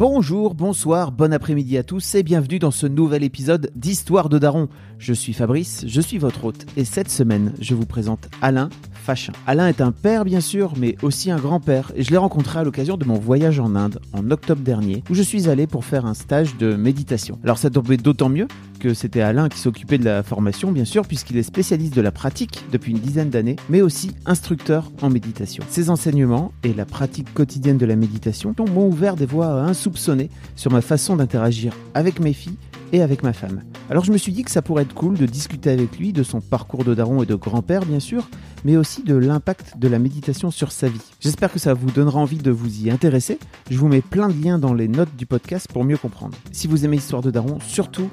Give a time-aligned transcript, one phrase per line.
[0.00, 4.70] Bonjour, bonsoir, bon après-midi à tous et bienvenue dans ce nouvel épisode d'Histoire de Daron.
[4.96, 9.34] Je suis Fabrice, je suis votre hôte et cette semaine, je vous présente Alain Fachin.
[9.46, 12.64] Alain est un père bien sûr, mais aussi un grand-père et je l'ai rencontré à
[12.64, 16.06] l'occasion de mon voyage en Inde en octobre dernier où je suis allé pour faire
[16.06, 17.38] un stage de méditation.
[17.44, 18.48] Alors ça tombait d'autant mieux
[18.80, 22.10] que c'était Alain qui s'occupait de la formation bien sûr puisqu'il est spécialiste de la
[22.10, 25.62] pratique depuis une dizaine d'années, mais aussi instructeur en méditation.
[25.68, 30.72] Ses enseignements et la pratique quotidienne de la méditation m'ont ouvert des voies insoupçonnées sur
[30.72, 32.56] ma façon d'interagir avec mes filles
[32.92, 33.62] et avec ma femme.
[33.88, 36.22] Alors je me suis dit que ça pourrait être cool de discuter avec lui de
[36.22, 38.28] son parcours de daron et de grand-père bien sûr,
[38.64, 41.00] mais aussi de l'impact de la méditation sur sa vie.
[41.20, 43.38] J'espère que ça vous donnera envie de vous y intéresser.
[43.70, 46.36] Je vous mets plein de liens dans les notes du podcast pour mieux comprendre.
[46.52, 48.10] Si vous aimez Histoire de Daron, surtout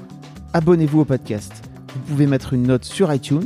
[0.57, 1.69] abonnez-vous au podcast.
[1.93, 3.45] Vous pouvez mettre une note sur iTunes,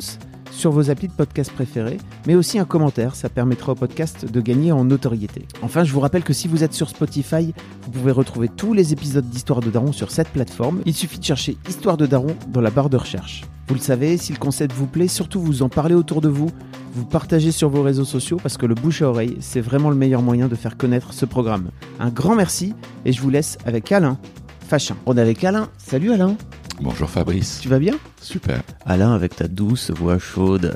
[0.50, 4.40] sur vos applis de podcast préférés, mais aussi un commentaire, ça permettra au podcast de
[4.40, 5.46] gagner en notoriété.
[5.62, 7.54] Enfin, je vous rappelle que si vous êtes sur Spotify,
[7.84, 10.82] vous pouvez retrouver tous les épisodes d'Histoire de Daron sur cette plateforme.
[10.86, 13.44] Il suffit de chercher Histoire de Daron dans la barre de recherche.
[13.68, 16.50] Vous le savez, si le concept vous plaît, surtout vous en parlez autour de vous,
[16.94, 19.98] vous partagez sur vos réseaux sociaux parce que le bouche à oreille, c'est vraiment le
[19.98, 21.72] meilleur moyen de faire connaître ce programme.
[22.00, 24.18] Un grand merci et je vous laisse avec Alain
[24.70, 24.96] Fachin.
[25.06, 25.68] On est avec Alain.
[25.78, 26.38] Salut Alain.
[26.84, 27.60] Bonjour Fabrice.
[27.62, 27.94] Tu vas bien?
[28.20, 28.64] Super.
[28.86, 30.76] Alain, avec ta douce voix chaude.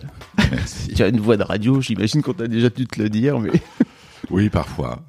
[0.52, 0.94] Merci.
[0.96, 3.52] Tu as une voix de radio, j'imagine qu'on t'a déjà dû te le dire, mais.
[4.32, 5.04] Oui, parfois.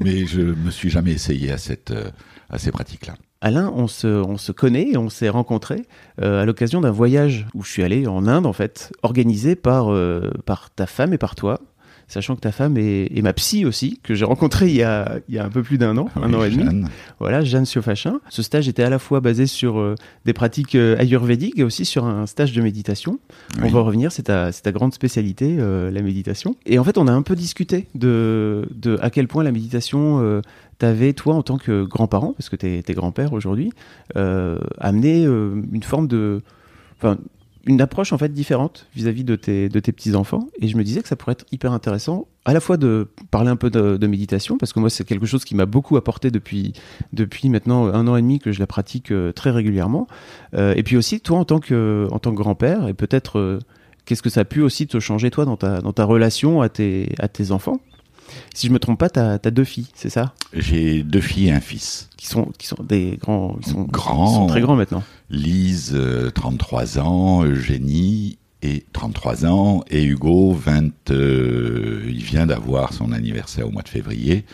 [0.00, 2.10] Mais je me suis jamais essayé à, cette, euh,
[2.50, 3.14] à ces pratiques-là.
[3.42, 5.82] Alain, on se, on se connaît et on s'est rencontrés
[6.20, 9.92] euh, à l'occasion d'un voyage où je suis allé en Inde, en fait, organisé par,
[9.92, 11.60] euh, par ta femme et par toi.
[12.12, 15.34] Sachant que ta femme est, ma psy aussi, que j'ai rencontrée il y, a, il
[15.34, 16.64] y a un peu plus d'un an, un Oui, an et demi.
[16.64, 16.88] Jeanne.
[17.18, 18.20] Voilà, Jeanne Siofachin.
[18.28, 19.94] Ce stage était à la fois basé sur euh,
[20.26, 23.18] des pratiques euh, ayurvédiques et aussi sur un stage de méditation.
[23.62, 26.54] On va revenir, c'est ta, grande spécialité, euh, la méditation.
[26.66, 30.20] Et en fait, on a un peu discuté de, de à quel point la méditation
[30.20, 30.42] euh,
[30.76, 33.72] t'avait, toi, en tant que grand-parent, parce que t'es es grand-père aujourd'hui,
[34.14, 36.42] amené une forme de...
[36.98, 37.16] Enfin,
[37.66, 40.48] une approche en fait différente vis-à-vis de tes, de tes petits-enfants.
[40.60, 43.50] Et je me disais que ça pourrait être hyper intéressant à la fois de parler
[43.50, 46.72] un peu de, méditation, parce que moi c'est quelque chose qui m'a beaucoup apporté depuis,
[47.12, 50.08] depuis maintenant un an et demi que je la pratique euh, très régulièrement.
[50.54, 53.58] Euh, et puis aussi toi en tant que, en tant que grand-père, et peut-être euh,
[54.06, 56.68] qu'est-ce que ça a pu aussi te changer toi dans ta, dans ta relation à
[56.68, 57.80] tes, à tes enfants?
[58.54, 60.34] Si je me trompe pas, t'as as deux filles, c'est ça?
[60.52, 62.08] J'ai deux filles et un fils.
[62.16, 64.30] qui sont, qui sont des grands, ils sont, Grands.
[64.30, 65.02] ils sont très grands maintenant.
[65.30, 72.92] Lise, euh, 33 ans, Eugénie, et 33 ans, et Hugo, 20, euh, il vient d'avoir
[72.92, 74.44] son anniversaire au mois de février,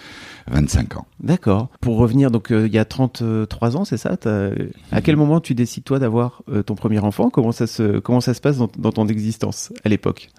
[0.51, 1.07] 25 ans.
[1.21, 1.69] D'accord.
[1.83, 4.17] Pour revenir, donc euh, il y a 33 ans, c'est ça?
[4.93, 7.29] À quel moment tu décides toi d'avoir euh, ton premier enfant?
[7.29, 10.31] Comment ça se comment ça se passe dans, dans ton existence à l'époque?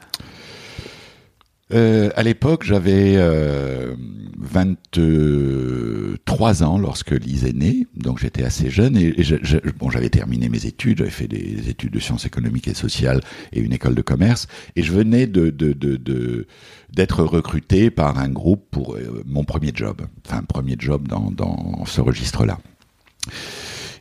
[1.71, 3.93] Euh, à l'époque, j'avais euh,
[4.39, 10.09] 23 ans lorsque Lise est née, donc j'étais assez jeune et, je- je- bon, j'avais
[10.09, 13.21] terminé mes études, j'avais fait des études de sciences économiques et sociales
[13.53, 16.47] et une école de commerce, et je venais de de- de- de-
[16.91, 21.85] d'être recruté par un groupe pour euh, mon premier job, enfin premier job dans, dans
[21.85, 22.57] ce registre-là.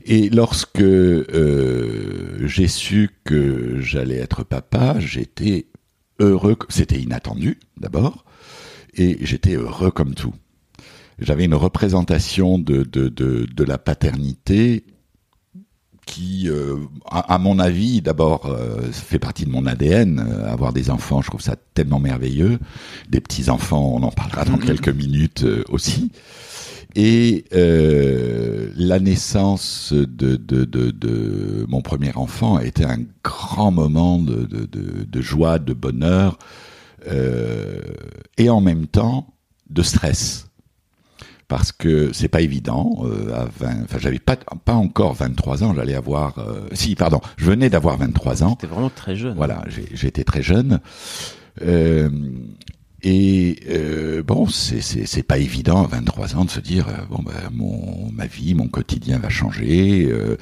[0.06, 5.66] Et lorsque euh, j'ai su que j'allais être papa, j'étais
[6.18, 6.56] heureux.
[6.68, 8.24] C'était inattendu, d'abord,
[8.94, 10.34] et j'étais heureux comme tout.
[11.18, 14.84] J'avais une représentation de, de, de, de la paternité
[16.08, 16.76] qui, euh,
[17.10, 20.20] à, à mon avis, d'abord, euh, fait partie de mon ADN.
[20.20, 22.58] Euh, avoir des enfants, je trouve ça tellement merveilleux.
[23.10, 26.10] Des petits-enfants, on en parlera dans quelques minutes aussi.
[26.96, 27.44] Et
[28.78, 34.44] la naissance de, de, de, de mon premier enfant a été un grand moment de,
[34.44, 36.38] de, de, de joie, de bonheur,
[37.08, 37.80] euh,
[38.38, 39.34] et en même temps
[39.68, 40.46] de stress.
[41.48, 43.04] Parce que c'est pas évident.
[43.04, 45.74] Euh, à 20, enfin, j'avais pas pas encore 23 ans.
[45.74, 48.54] J'allais avoir, euh, si, pardon, je venais d'avoir 23 ans.
[48.54, 49.34] T'es vraiment très jeune.
[49.34, 50.80] Voilà, j'étais très jeune.
[53.02, 57.32] Et euh, bon, c'est pas évident à 23 ans de se dire euh, bon ben
[57.52, 60.36] mon ma vie, mon quotidien va changer, euh,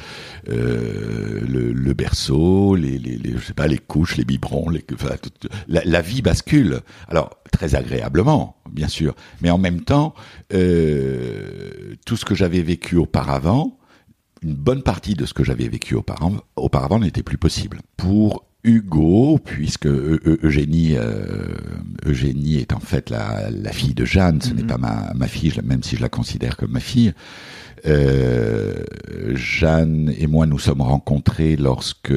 [0.48, 4.82] euh, le, le berceau, les, les, les je sais pas les couches, les biberons, les
[4.94, 5.16] enfin,
[5.68, 6.80] la vie bascule.
[7.08, 9.14] Alors très agréablement, bien sûr.
[9.40, 10.14] Mais en même temps,
[10.52, 13.78] euh, tout ce que j'avais vécu auparavant,
[14.42, 17.80] une bonne partie de ce que j'avais vécu auparavant, auparavant n'était plus possible.
[17.96, 21.54] Pour Hugo, puisque Eugénie, euh,
[22.04, 24.68] Eugénie est en fait la, fille de Jeanne, ce n'est mhm.
[24.68, 27.14] pas ma, ma fille, même si je la considère comme ma fille.
[27.86, 28.82] Euh,
[29.34, 32.12] Jeanne et moi nous sommes rencontrés lorsque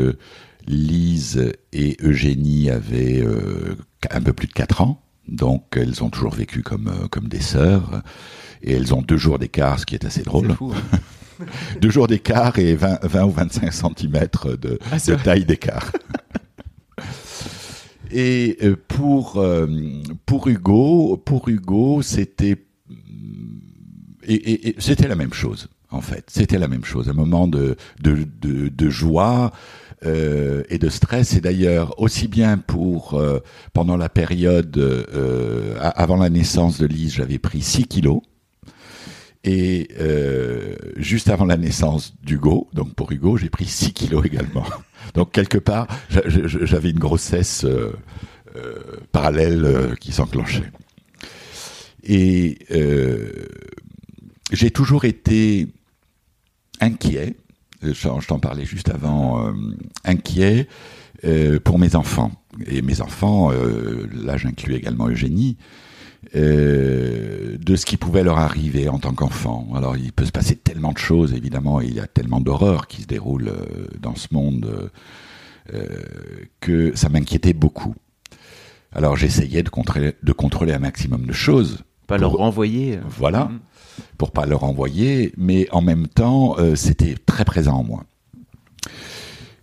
[0.65, 3.75] Lise et Eugénie avaient euh,
[4.09, 8.01] un peu plus de 4 ans, donc elles ont toujours vécu comme, comme des sœurs,
[8.63, 10.51] et elles ont deux jours d'écart, ce qui est assez drôle.
[10.51, 11.45] Hein.
[11.81, 14.27] deux jours d'écart et 20, 20, ou 25 cm
[14.59, 15.91] de, ah, de taille d'écart.
[18.11, 19.67] Et euh, pour euh,
[20.25, 22.57] pour Hugo, pour Hugo, c'était
[24.77, 26.25] c'était la même chose en fait.
[26.29, 28.25] C'était la même chose, un moment de de
[28.69, 29.51] de, joie.
[30.05, 31.33] Euh, et de stress.
[31.33, 33.21] Et d'ailleurs, aussi bien pour
[33.73, 34.79] pendant la période
[35.81, 38.21] avant la naissance de Lise, j'avais pris 6 kilos.
[39.43, 39.89] Et
[40.97, 44.65] juste avant la naissance d'Hugo, donc pour Hugo, j'ai pris 6 kilos également.
[45.13, 47.93] Donc quelque part, j'avais une grossesse euh,
[48.55, 48.79] euh,
[49.11, 50.71] parallèle euh, qui s'enclenchait.
[52.03, 52.59] Et
[54.51, 55.67] j'ai toujours été
[56.79, 57.35] inquiet,
[57.83, 59.53] je, t'en parlais juste avant,
[60.05, 60.67] inquiet
[61.63, 62.31] pour mes enfants.
[62.65, 65.57] Et mes enfants, là j'inclus également Eugénie,
[66.33, 69.67] de ce qui pouvait leur arriver en tant qu'enfant.
[69.75, 72.87] Alors il peut se passer tellement de choses, évidemment, et il y a tellement d'horreurs
[72.87, 73.53] qui se déroulent
[73.99, 74.89] dans ce monde
[75.73, 75.85] euh,
[76.61, 77.93] que ça m'inquiétait beaucoup.
[78.91, 81.83] Alors j'essayais de contrôler, de contrôler un maximum de choses.
[82.07, 82.97] Pas leur renvoyer.
[82.97, 83.01] Euh.
[83.07, 83.59] Voilà, mm.
[84.17, 88.03] pour pas leur renvoyer, mais en même temps, euh, c'était très présent en moi.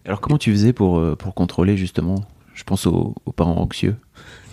[0.05, 2.25] Alors comment tu faisais pour, pour contrôler justement?
[2.55, 3.97] Je pense aux, parents anxieux.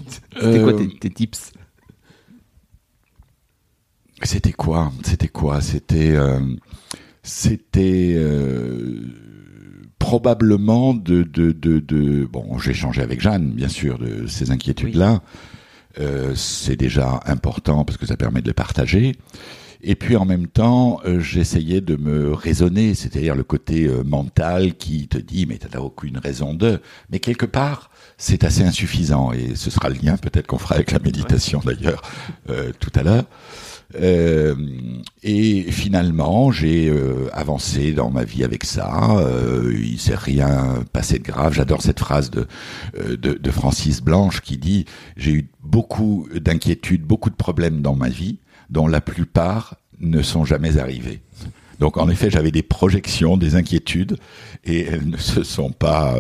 [0.36, 1.54] C'était quoi tes, tips?
[4.24, 4.92] C'était quoi?
[5.04, 5.62] C'était quoi?
[5.62, 6.18] C'était
[7.24, 8.18] c'était
[10.04, 15.22] probablement de, de, de, de bon, j'ai échangé avec Jeanne, bien sûr, de ces inquiétudes-là.
[16.00, 19.16] Euh, c'est déjà important parce que ça permet de les partager.
[19.82, 24.76] Et puis en même temps, euh, j'essayais de me raisonner, c'est-à-dire le côté euh, mental
[24.76, 26.82] qui te dit mais t'as aucune raison de.
[27.10, 30.92] Mais quelque part, c'est assez insuffisant et ce sera le lien peut-être qu'on fera avec
[30.92, 32.02] la méditation d'ailleurs
[32.80, 33.26] tout à l'heure.
[33.96, 34.56] Euh,
[35.24, 39.18] et finalement, j'ai euh, avancé dans ma vie avec ça.
[39.20, 41.54] Euh, il s'est rien passé de grave.
[41.54, 42.48] J'adore cette phrase de,
[42.98, 44.86] euh, de, de Francis Blanche qui dit
[45.16, 50.44] j'ai eu beaucoup d'inquiétudes, beaucoup de problèmes dans ma vie, dont la plupart ne sont
[50.44, 51.22] jamais arrivés.
[51.80, 54.18] Donc en effet, j'avais des projections, des inquiétudes,
[54.64, 56.16] et elles ne se sont pas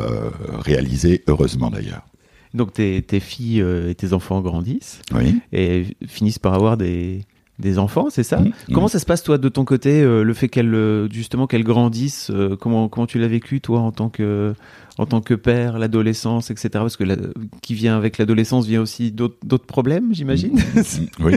[0.59, 2.05] réalisées, heureusement d'ailleurs.
[2.53, 5.39] Donc tes, tes filles et tes enfants grandissent oui.
[5.51, 7.21] et finissent par avoir des,
[7.63, 8.73] des enfants, c'est ça mmh, mmh.
[8.73, 11.63] Comment ça se passe toi de ton côté, euh, le fait qu'elles euh, justement qu'elles
[11.63, 14.53] grandissent euh, Comment comment tu l'as vécu toi en tant que
[14.97, 16.69] en tant que père, l'adolescence, etc.
[16.73, 17.03] Parce que
[17.61, 20.59] qui vient avec l'adolescence vient aussi d'autres problèmes, j'imagine.
[20.83, 21.33] Mmh, oui,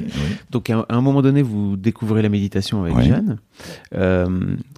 [0.51, 3.39] Donc à un, moment donné, vous découvrez la méditation avec Jeanne.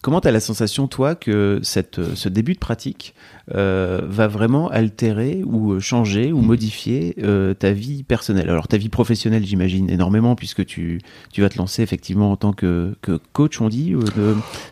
[0.03, 3.15] comment tu as la sensation, toi, que cette, ce début de pratique
[3.55, 6.47] euh, va vraiment altérer ou euh, changer ou mm.
[6.47, 8.51] modifier euh, ta vie personnelle?
[8.51, 11.01] Alors ta vie professionnelle, j'imagine énormément puisque tu
[11.33, 13.95] tu vas te lancer effectivement en tant que, que coach, on dit.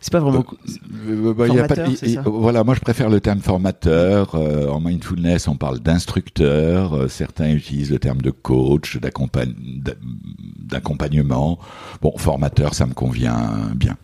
[0.03, 1.89] c'est pas vraiment bah, formateur,
[2.27, 3.96] voilà, moi je préfère le terme formateur.
[4.35, 7.11] En mindfulness, on parle d'instructeur.
[7.11, 11.59] certains utilisent le terme de coach, d'accompagnement.
[12.03, 13.97] Bon, formateur, ça me convient bien.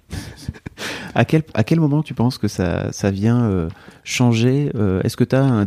[1.14, 3.68] à quel à quel moment tu penses que ça ça vient
[4.04, 5.66] changer euh, est-ce que tu as un,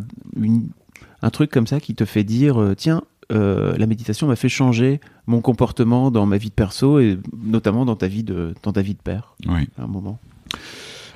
[1.21, 4.49] un, truc comme ça qui te fait dire, euh, tiens, euh, la méditation m'a fait
[4.49, 8.73] changer mon comportement dans ma vie de perso et notamment dans ta vie de, dans
[8.73, 9.67] ta vie de père Oui.
[9.79, 10.19] À un moment?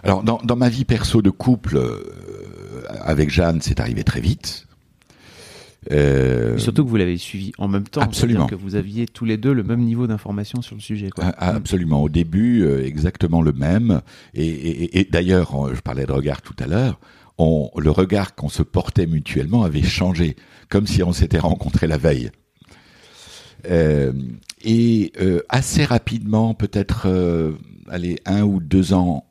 [0.03, 1.79] Alors, dans, dans ma vie perso de couple,
[3.01, 4.67] avec Jeanne, c'est arrivé très vite.
[6.57, 8.01] surtout que vous l'avez suivi en même temps.
[8.01, 8.47] Absolument.
[8.47, 11.09] Que vous aviez tous les deux le même niveau d'information sur le sujet.
[11.09, 11.25] Quoi.
[11.37, 12.03] Ah, absolument.
[12.03, 14.01] Au début, exactement le même.
[14.33, 16.99] Et, et, et d'ailleurs, je parlais de regard tout à l'heure
[17.77, 20.35] le regard qu'on se portait mutuellement avait changé,
[20.69, 22.31] comme si on s'était rencontrés la veille.
[23.69, 24.13] Euh,
[24.63, 27.53] et euh, assez rapidement, peut-être euh,
[27.89, 29.25] allez, un ou deux ans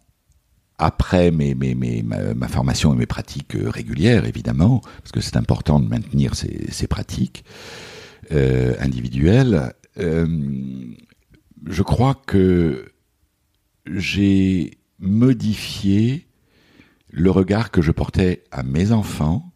[0.79, 5.81] après mes, mes, mes, ma, formation et mes pratiques régulières, évidemment, parce que c'est important
[5.81, 7.45] de maintenir ces, ces pratiques
[8.31, 12.93] individuelles, je crois que
[13.87, 16.27] j'ai modifié
[17.11, 19.48] le regard que je portais à mes enfants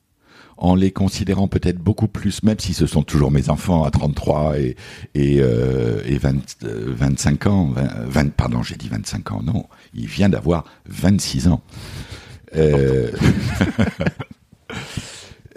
[0.62, 4.61] en les considérant peut-être beaucoup plus, même si ce sont toujours mes enfants à 33
[4.61, 4.76] et,
[5.12, 7.75] et, euh, et 20, 25 euh, ans,
[8.07, 11.64] 20, pardon, j'ai dit 25 ans, non, il vient d'avoir 26 ans.
[12.54, 13.11] Euh,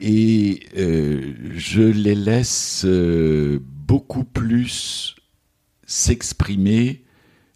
[0.00, 5.14] et je les laisse beaucoup plus
[5.86, 7.04] s'exprimer,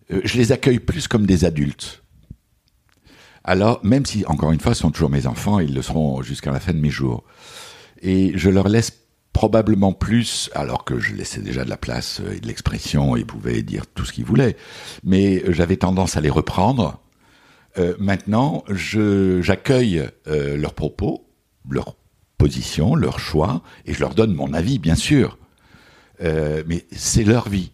[0.09, 2.02] je les accueille plus comme des adultes
[3.45, 6.61] alors, même si, encore une fois, sont toujours mes enfants, ils le seront jusqu'à la
[6.61, 7.25] fin de mes jours.
[8.01, 8.93] Et je leur laisse
[9.33, 13.63] probablement plus, alors que je laissais déjà de la place et de l'expression, ils pouvaient
[13.63, 14.57] dire tout ce qu'ils voulaient,
[15.05, 17.01] mais j'avais tendance à les reprendre.
[17.79, 21.27] Euh, maintenant, j'accueille euh, leurs propos,
[21.69, 21.97] leurs
[22.37, 25.39] positions, leurs choix, et je leur donne mon avis, bien sûr.
[26.23, 27.73] Euh, mais c'est leur vie.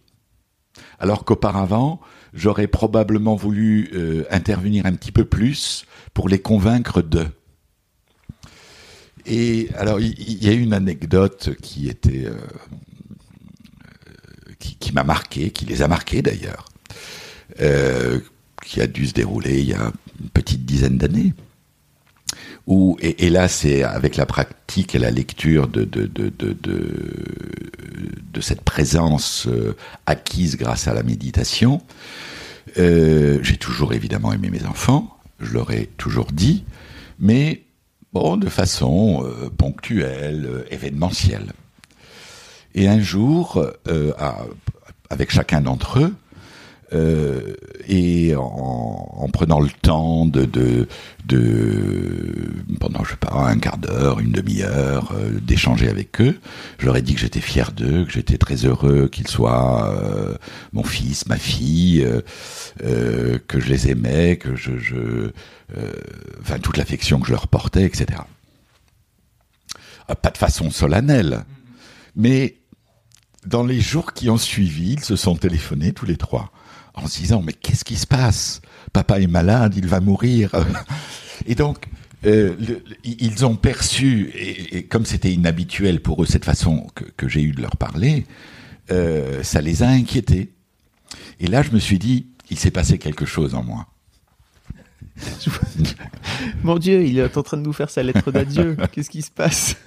[0.99, 1.99] Alors qu'auparavant,
[2.33, 7.29] j'aurais probablement voulu euh, intervenir un petit peu plus pour les convaincre d'eux.
[9.25, 12.35] Et alors, il y, a une anecdote qui était, euh,
[14.57, 16.65] qui, m'a marqué, qui les a marqués d'ailleurs,
[17.61, 18.19] euh,
[18.65, 21.33] qui a dû se dérouler il y a une petite dizaine d'années.
[22.69, 28.61] Où, et, là, c'est avec la pratique et la lecture de, de, de, de, cette
[28.61, 29.47] présence
[30.05, 31.81] acquise grâce à la méditation,
[32.77, 36.63] euh, j'ai toujours évidemment aimé mes enfants, je leur ai toujours dit,
[37.19, 37.63] mais
[38.13, 41.53] bon, de façon euh, ponctuelle, euh, événementielle.
[42.75, 43.65] Et un jour,
[45.09, 46.13] avec chacun d'entre eux,
[46.93, 47.53] euh,
[47.87, 50.87] et en, en, prenant le temps de, de,
[51.25, 56.39] de, pendant je sais pas un quart d'heure, une demi-heure, euh, d'échanger avec eux,
[56.79, 60.35] je leur ai dit que j'étais fier d'eux, que j'étais très heureux qu'ils soient euh,
[60.73, 62.07] mon fils, ma fille,
[62.79, 65.31] que je les aimais, que je, je
[66.41, 68.21] enfin toute l'affection que je leur portais, etc.
[70.21, 71.45] Pas de façon solennelle,
[72.15, 72.55] mais
[73.45, 76.51] dans les jours qui ont suivi, ils se sont téléphonés tous les trois
[76.93, 78.61] en se disant mais qu'est-ce qui se passe?
[78.93, 80.51] Papa est malade, il va mourir.
[81.45, 81.87] Et donc
[82.25, 82.55] euh,
[83.03, 87.61] ils ont perçu, et, comme c'était inhabituel pour eux cette façon que, j'ai eu de
[87.61, 88.25] leur parler,
[88.91, 90.51] euh, ça les a inquiétés.
[91.39, 93.87] Et là, je me suis dit, il s'est passé quelque chose en moi.
[96.63, 98.75] Mon Dieu, il est en train de nous faire sa lettre d'adieu.
[98.91, 99.77] Qu'est-ce qui se passe?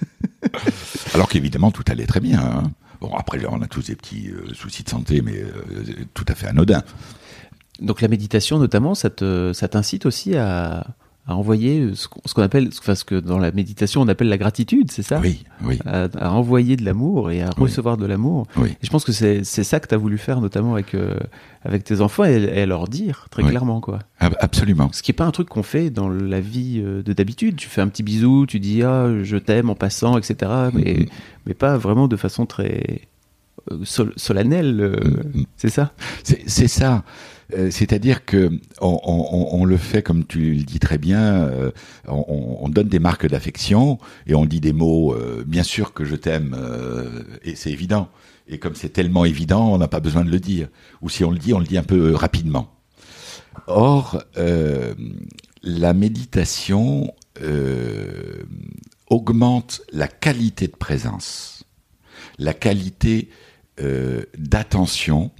[1.13, 2.41] Alors qu'évidemment, tout allait très bien.
[2.41, 2.71] Hein.
[3.03, 6.35] Bon, après, on a tous des petits euh, soucis de santé, mais euh, tout à
[6.35, 6.83] fait anodins.
[7.81, 10.87] Donc la méditation, notamment, ça t'incite aussi à,
[11.25, 14.91] à envoyer ce qu'on appelle, enfin, ce que dans la méditation on appelle la gratitude,
[14.91, 15.19] c'est ça?
[15.21, 15.79] Oui, oui.
[15.85, 18.45] À, envoyer de l'amour et à recevoir de l'amour.
[18.57, 18.71] Oui.
[18.71, 21.15] Et je pense que c'est ça que tu as voulu faire, notamment avec, euh,
[21.63, 23.99] avec tes enfants, et, leur dire très clairement, quoi.
[24.19, 24.89] Absolument.
[24.91, 27.55] Ce qui n'est pas un truc qu'on fait dans la vie euh, de d'habitude.
[27.55, 30.51] Tu fais un petit bisou, tu dis ah, je t'aime en passant, etc.
[30.73, 31.09] Mais, mm-hmm.
[31.45, 33.01] mais pas vraiment de façon très
[33.71, 33.83] euh,
[34.15, 34.99] solennelle.
[35.01, 35.45] Mm-hmm.
[35.57, 35.93] C'est ça?
[36.23, 37.03] C'est ça.
[37.55, 38.51] Euh, c'est-à-dire que
[38.81, 41.21] on, le fait comme tu le dis très bien.
[41.21, 41.71] Euh,
[42.07, 45.13] on, donne des marques d'affection et on dit des mots.
[45.13, 46.57] Euh, bien sûr que je t'aime
[47.43, 48.09] et c'est évident.
[48.47, 50.67] Et comme c'est tellement évident, on n'a pas besoin de le dire.
[51.01, 52.69] Ou si on le dit, on le dit un peu rapidement.
[53.67, 54.23] Or,
[55.63, 57.13] la méditation
[59.09, 61.63] augmente la qualité de présence,
[62.37, 63.29] la qualité
[64.37, 65.31] d'attention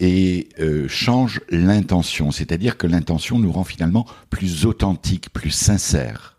[0.00, 2.30] et euh, change l'intention.
[2.30, 6.36] C'est-à-dire que l'intention nous rend finalement plus authentique, plus sincère.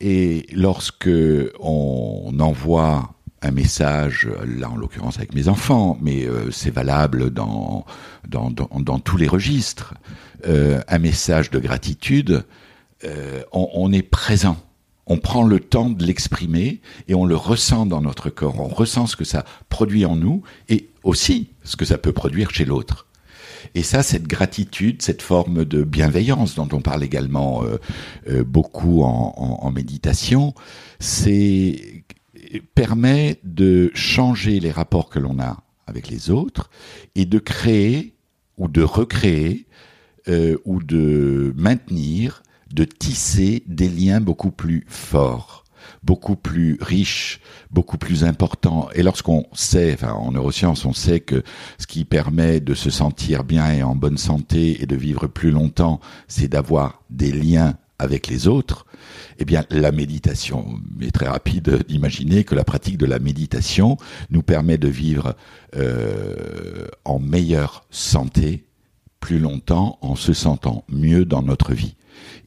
[0.00, 1.10] Et lorsque
[1.60, 4.28] on envoie un message,
[4.58, 7.84] là en l'occurrence avec mes enfants, mais euh, c'est valable dans,
[9.04, 9.94] tous les registres,
[10.46, 12.44] euh, un message de gratitude,
[13.52, 14.56] on est présent
[15.06, 19.06] on prend le temps de l'exprimer et on le ressent dans notre corps, on ressent
[19.06, 23.06] ce que ça produit en nous et aussi ce que ça peut produire chez l'autre.
[23.74, 27.78] Et ça, cette gratitude, cette forme de bienveillance dont on parle également euh,
[28.28, 30.54] euh, beaucoup en, méditation,
[30.98, 32.04] c'est
[32.74, 36.68] permet de changer les rapports que l'on a avec les autres
[37.14, 38.14] et de créer
[38.58, 39.66] ou de recréer
[40.28, 42.42] euh, ou de maintenir
[42.72, 45.64] de tisser des liens beaucoup plus forts,
[46.02, 48.88] beaucoup plus riches, beaucoup plus importants.
[48.94, 51.42] Et lorsqu'on sait, enfin en neurosciences, on sait que
[51.78, 55.50] ce qui permet de se sentir bien et en bonne santé et de vivre plus
[55.50, 58.86] longtemps, c'est d'avoir des liens avec les autres,
[59.38, 63.96] eh bien, la méditation est très rapide d'imaginer que la pratique de la méditation
[64.30, 65.36] nous permet de vivre
[65.76, 68.64] euh, en meilleure santé
[69.20, 71.94] plus longtemps en se sentant mieux dans notre vie.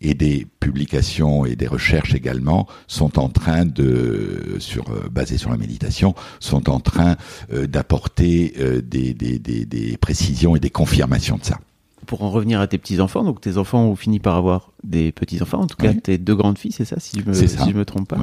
[0.05, 5.57] Et des publications et des recherches également sont en train de, euh, basées sur la
[5.57, 7.15] méditation, sont en train
[7.51, 11.59] euh, d'apporter euh, des précisions et des confirmations de ça
[12.05, 15.61] pour en revenir à tes petits-enfants, donc tes enfants ont fini par avoir des petits-enfants,
[15.61, 17.85] en tout cas tes deux grandes filles, c'est ça, si je me, si je me
[17.85, 18.17] trompe pas.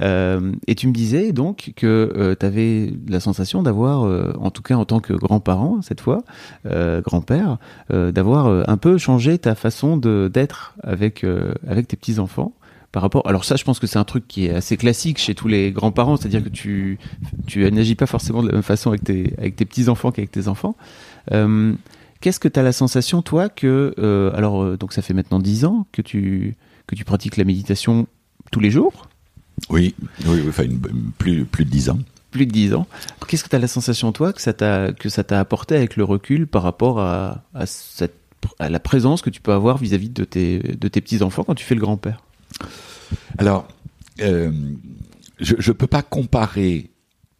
[0.00, 4.50] Euh, et tu me disais donc que euh, tu avais la sensation d'avoir, euh, en
[4.50, 6.24] tout cas en tant que grand-parent cette fois,
[6.64, 7.58] grand-père,
[7.90, 11.24] d'avoir un peu changé ta façon d'être avec
[11.66, 12.52] avec tes petits-enfants.
[12.94, 15.34] Par rapport, alors ça, je pense que c'est un truc qui est assez classique chez
[15.34, 17.00] tous les grands-parents, c'est-à-dire que tu
[17.48, 20.46] tu n'agis pas forcément de la même façon avec tes avec tes petits-enfants qu'avec tes
[20.46, 20.76] enfants.
[21.32, 21.72] Euh,
[22.24, 23.94] Qu'est-ce que tu as la sensation, toi, que.
[23.98, 27.44] Euh, alors, euh, donc ça fait maintenant 10 ans que tu, que tu pratiques la
[27.44, 28.06] méditation
[28.50, 29.10] tous les jours?
[29.68, 29.94] Oui,
[30.26, 30.64] oui, enfin,
[31.18, 31.98] plus, plus de 10 ans.
[32.30, 32.86] Plus de 10 ans.
[33.28, 36.62] Qu'est-ce que tu as la sensation, toi, que ça t'a apporté avec le recul par
[36.62, 38.16] rapport à, à, cette,
[38.58, 41.66] à la présence que tu peux avoir vis-à-vis de tes, de tes petits-enfants quand tu
[41.66, 42.22] fais le grand-père?
[43.36, 43.68] Alors,
[44.22, 44.50] euh,
[45.40, 46.88] je ne peux pas comparer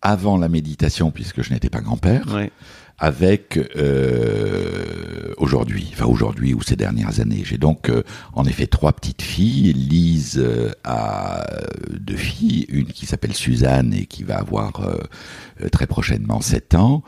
[0.02, 2.30] avant la méditation, puisque je n'étais pas grand-père.
[2.34, 2.52] Ouais
[2.98, 7.42] avec euh, aujourd'hui, enfin aujourd'hui ou ces dernières années.
[7.44, 9.72] J'ai donc euh, en effet trois petites filles.
[9.72, 11.44] Lise euh, a
[11.90, 14.72] deux filles, une qui s'appelle Suzanne et qui va avoir
[15.72, 17.02] très prochainement 7 ans,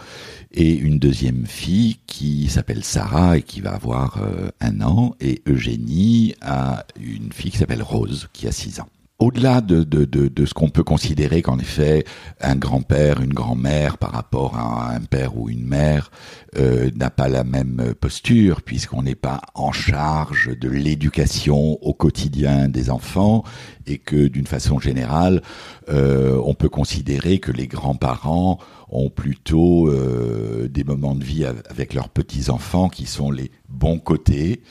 [0.52, 4.18] et une deuxième fille qui s'appelle Sarah et qui va avoir
[4.60, 8.88] un an, et Eugénie a une fille qui s'appelle Rose qui a 6 ans
[9.18, 12.04] au-delà de, de, de, ce qu'on peut considérer qu'en effet
[12.40, 16.10] un grand-père, une grand-mère par rapport à un père ou une mère
[16.58, 22.68] euh, n'a pas la même posture puisqu'on n'est pas en charge de l'éducation au quotidien
[22.68, 23.42] des enfants
[23.86, 25.42] et que d'une façon générale
[25.88, 31.92] euh, on peut considérer que les grands-parents ont plutôt euh, des moments de vie avec
[31.94, 34.62] leurs petits-enfants qui sont les bons côtés,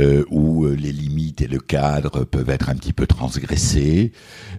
[0.00, 4.12] euh, où euh, les limites et le cadre peuvent être un petit peu transgressés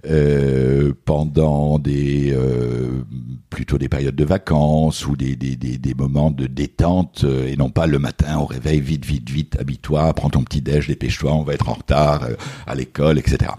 [0.05, 3.03] euh, pendant des euh,
[3.49, 7.69] plutôt des périodes de vacances ou des, des, des, des moments de détente et non
[7.69, 11.43] pas le matin au réveil vite vite vite habille-toi prends ton petit déj dépêche-toi on
[11.43, 12.27] va être en retard
[12.67, 13.51] à l'école etc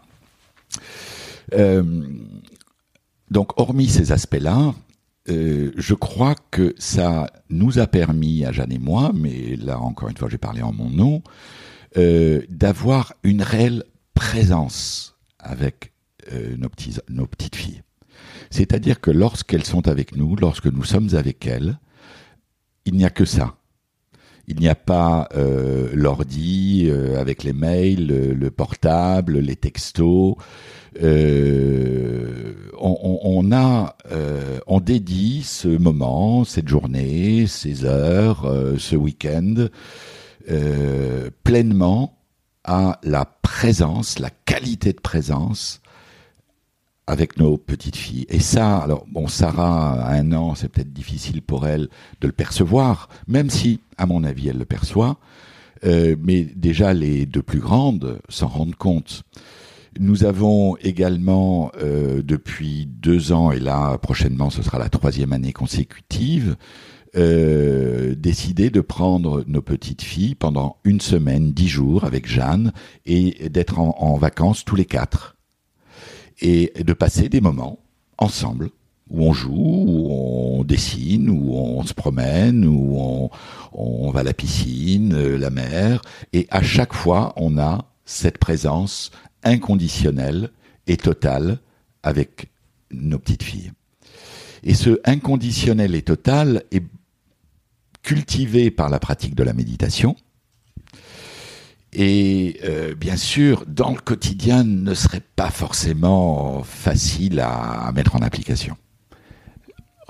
[3.30, 4.74] donc hormis ces aspects-là
[5.28, 10.08] euh, je crois que ça nous a permis, à Jeanne et moi, mais là encore
[10.08, 11.22] une fois j'ai parlé en mon nom,
[11.96, 15.92] euh, d'avoir une réelle présence avec
[16.32, 16.70] euh, nos,
[17.08, 17.82] nos petites filles.
[18.50, 21.78] C'est-à-dire que lorsqu'elles sont avec nous, lorsque nous sommes avec elles,
[22.84, 23.56] il n'y a que ça.
[24.50, 30.34] Il n'y a pas euh, l'ordi euh, avec les mails, le, le, portable, les textos.
[31.00, 33.96] Euh, on, on, a,
[34.66, 39.68] on dédie ce moment, cette journée, ces heures, ce week-end
[41.44, 42.18] pleinement
[42.64, 45.79] à la présence, la qualité de présence
[47.10, 48.26] avec nos petites filles.
[48.28, 51.88] Et ça, alors bon, Sarah à un an, c'est peut-être difficile pour elle
[52.20, 55.18] de le percevoir, même si, à mon avis, elle le perçoit.
[55.84, 59.24] Euh, mais déjà, les deux plus grandes s'en rendent compte.
[59.98, 65.52] Nous avons également, euh, depuis deux ans, et là prochainement ce sera la troisième année
[65.52, 66.54] consécutive,
[67.16, 72.72] euh, décidé de prendre nos petites filles pendant une semaine, dix jours avec Jeanne,
[73.04, 75.36] et d'être en, en vacances tous les quatre
[76.40, 77.78] et de passer des moments
[78.18, 78.70] ensemble
[79.10, 83.30] où on joue, où on dessine, où on se promène, où on,
[83.72, 86.00] on va à la piscine, euh, la mer,
[86.32, 89.10] et à chaque fois on a cette présence
[89.42, 90.50] inconditionnelle
[90.86, 91.58] et totale
[92.02, 92.50] avec
[92.92, 93.72] nos petites filles.
[94.62, 96.84] Et ce inconditionnel et total est
[98.02, 100.16] cultivé par la pratique de la méditation,
[101.92, 108.20] et euh, bien sûr, dans le quotidien, ne serait pas forcément facile à, mettre en
[108.20, 108.76] application.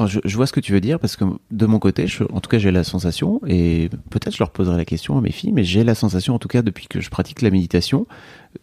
[0.06, 2.48] Je, je, vois ce que tu veux dire parce que de mon côté, en tout
[2.48, 5.64] cas, j'ai la sensation, et peut-être je leur poserai la question à mes filles, mais
[5.64, 8.06] j'ai la sensation, en tout cas, depuis que je pratique la méditation,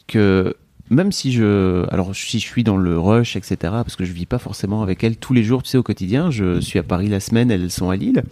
[0.07, 0.55] que
[0.89, 4.25] même si je, alors si je suis dans le rush, etc., parce que je vis
[4.25, 6.31] pas forcément avec elles tous les jours, tu sais, au quotidien.
[6.31, 8.23] Je suis à Paris la semaine, elles sont à Lille.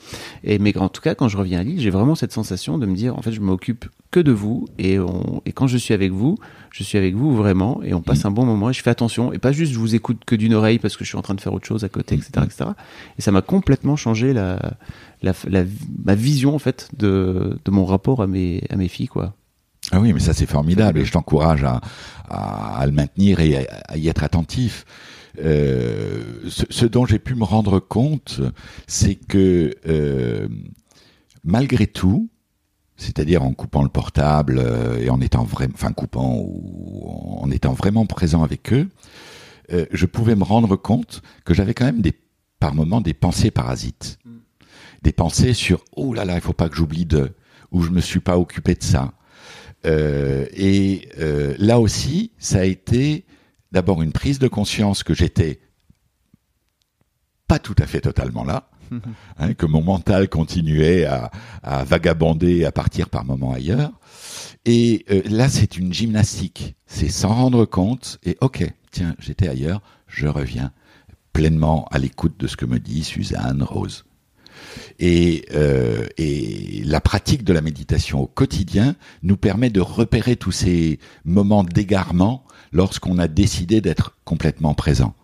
[0.43, 2.85] Et mais en tout cas, quand je reviens à Lille, j'ai vraiment cette sensation de
[2.85, 5.93] me dire, en fait, je m'occupe que de vous, et on, et quand je suis
[5.93, 6.37] avec vous,
[6.71, 8.69] je suis avec vous vraiment, et on passe un bon moment.
[8.69, 11.03] Et je fais attention, et pas juste je vous écoute que d'une oreille parce que
[11.03, 12.69] je suis en train de faire autre chose à côté, etc., etc.
[13.17, 14.59] Et ça m'a complètement changé la,
[15.21, 15.63] la, la,
[16.05, 19.33] ma vision en fait de, de mon rapport à mes, à mes filles, quoi.
[19.91, 21.81] Ah oui, mais ça c'est formidable et je t'encourage à,
[22.29, 24.85] à, à, le maintenir et à, à y être attentif.
[25.39, 28.41] Euh, ce, ce, dont j'ai pu me rendre compte,
[28.87, 30.47] c'est que euh,
[31.43, 32.29] malgré tout,
[32.97, 37.73] c'est-à-dire en coupant le portable euh, et en étant vraiment, enfin coupant ou en étant
[37.73, 38.89] vraiment présent avec eux,
[39.73, 42.13] euh, je pouvais me rendre compte que j'avais quand même des,
[42.59, 44.19] par moments, des pensées parasites,
[45.01, 47.33] des pensées sur oh là là, il faut pas que j'oublie de,
[47.71, 49.13] ou je me suis pas occupé de ça.
[49.85, 51.09] Euh, et
[51.57, 53.25] là aussi, ça a été
[53.71, 55.59] d'abord une prise de conscience que j'étais
[57.47, 58.69] pas tout à fait totalement là,
[59.37, 61.31] hein, que mon mental continuait à,
[61.63, 63.91] à, vagabonder, à partir par moments ailleurs.
[64.65, 66.75] Et euh, là, c'est une gymnastique.
[66.85, 70.71] C'est s'en rendre compte et ok, tiens, j'étais ailleurs, je reviens
[71.33, 74.05] pleinement à l'écoute de ce que me dit Suzanne Rose.
[74.99, 80.51] Et, euh, et, la pratique de la méditation au quotidien nous permet de repérer tous
[80.51, 85.15] ces moments d'égarement lorsqu'on a décidé d'être complètement présent.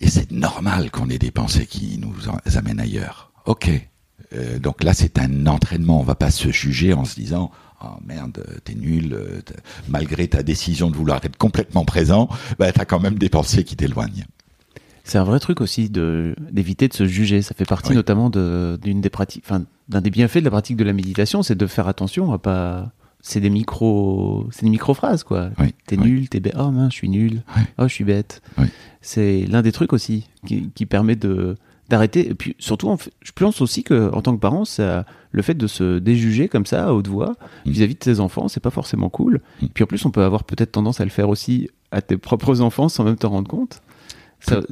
[0.00, 2.14] Et c'est normal qu'on ait des pensées qui nous
[2.56, 3.32] amènent ailleurs.
[3.46, 3.70] Ok.
[4.32, 6.00] Euh, donc là, c'est un entraînement.
[6.00, 7.50] On va pas se juger en se disant
[7.82, 9.40] oh merde, t'es nul, euh,
[9.88, 13.76] malgré ta décision de vouloir être complètement présent, bah, t'as quand même des pensées qui
[13.76, 14.24] t'éloignent.
[15.04, 17.42] C'est un vrai truc aussi de d'éviter de se juger.
[17.42, 20.84] Ça fait partie notamment d'une des pratiques, enfin d'un des bienfaits de la pratique de
[20.84, 22.92] la méditation, c'est de faire attention à pas.
[23.26, 25.50] C'est des micro, c'est des micro phrases quoi.
[25.86, 26.56] T'es nul, t'es bête.
[26.58, 27.42] Oh mince, je suis nul.
[27.78, 28.42] Oh, je suis bête
[29.04, 31.56] c'est l'un des trucs aussi qui, permet de
[31.90, 32.30] d'arrêter.
[32.30, 35.66] Et puis surtout, je pense aussi que en tant que parent, ça, le fait de
[35.66, 37.34] se déjuger comme ça à haute voix
[37.66, 37.70] mm.
[37.70, 39.42] vis-à-vis de ses enfants, c'est pas forcément cool.
[39.60, 39.66] Mm.
[39.74, 42.62] Puis en plus, on peut avoir peut-être tendance à le faire aussi à tes propres
[42.62, 43.82] enfants sans même te rendre compte.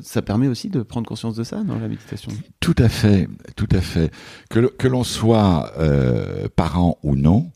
[0.02, 2.30] Ça, permet aussi de prendre conscience de ça dans la méditation.
[2.60, 4.10] Tout à fait, tout à fait.
[4.50, 7.50] Que, l'on soit euh, parent ou non,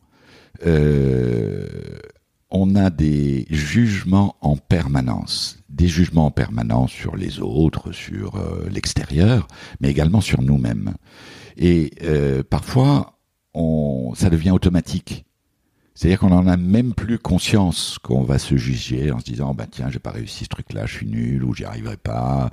[0.67, 1.67] euh,
[2.51, 8.67] on a des jugements en permanence, des jugements en permanence sur les autres, sur euh,
[8.71, 9.47] l'extérieur,
[9.81, 10.95] mais également sur nous-mêmes.
[11.59, 11.91] Et
[12.51, 13.19] parfois,
[14.15, 15.26] ça devient automatique.
[15.97, 19.65] C'est-à-dire qu'on n'en a même plus conscience qu'on va se juger en se disant bah
[19.69, 22.51] tiens j'ai pas réussi ce truc-là, je suis nul ou j'y arriverai pas.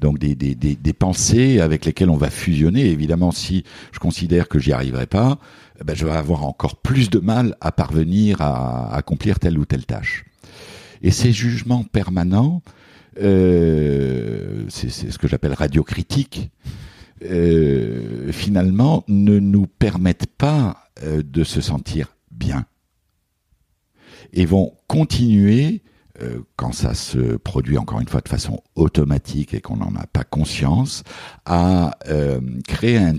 [0.00, 2.86] Donc des, des, des, des, pensées avec lesquelles on va fusionner.
[2.86, 5.38] Évidemment si je considère que j'y arriverai pas,
[5.80, 9.64] eh ben, je vais avoir encore plus de mal à parvenir à, accomplir telle ou
[9.64, 10.24] telle tâche.
[11.02, 12.62] Et ces jugements permanents,
[13.20, 16.48] euh, c'est ce que j'appelle radiocritique,
[17.24, 22.66] euh, finalement ne nous permettent pas euh, de se sentir bien
[24.34, 25.82] et vont continuer,
[26.20, 30.06] euh, quand ça se produit encore une fois de façon automatique et qu'on n'en a
[30.06, 31.02] pas conscience,
[31.46, 33.14] à euh, créer un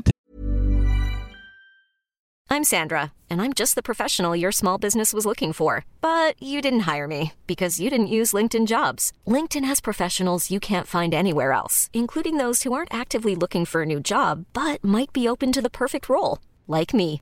[2.47, 5.83] I'm Sandra, and I'm just the professional your small business was looking for.
[5.99, 9.11] But you didn't hire me because you didn't use LinkedIn jobs.
[9.27, 13.81] LinkedIn has professionals you can't find anywhere else, including those who aren't actively looking for
[13.81, 17.21] a new job but might be open to the perfect role, like me.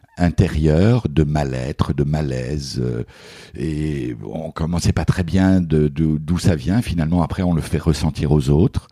[0.17, 3.03] intérieur de mal-être, de malaise, euh,
[3.55, 6.81] et on commençait pas très bien de d'où ça vient.
[6.81, 8.87] Finalement, après, on le fait ressentir aux autres.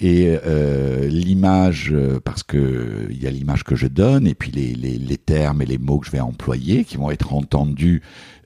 [0.00, 4.52] Et euh, l'image, euh, parce que il y a l'image que je donne, et puis
[4.52, 8.02] les, les, les, termes et les mots que je vais employer, qui vont être entendus,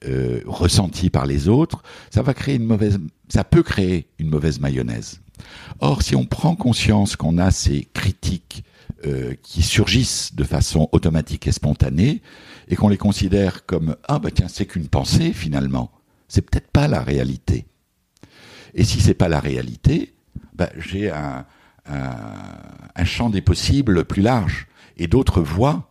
[0.07, 4.61] euh, ressentis par les autres, ça va créer une mauvaise, ça peut créer une mauvaise
[4.61, 5.21] mayonnaise.
[5.81, 8.65] Or, si on prend conscience qu'on a ces critiques
[9.07, 12.23] euh, qui surgissent de façon automatique et spontanée
[12.69, 15.91] et qu'on les considère comme ah bah tiens c'est qu'une pensée finalement.
[16.29, 17.67] C'est peut-être pas la réalité.
[18.75, 20.15] Et si c'est pas la réalité
[20.55, 21.45] bah, j'ai un,
[23.05, 25.91] champ des possibles plus large et d'autres voies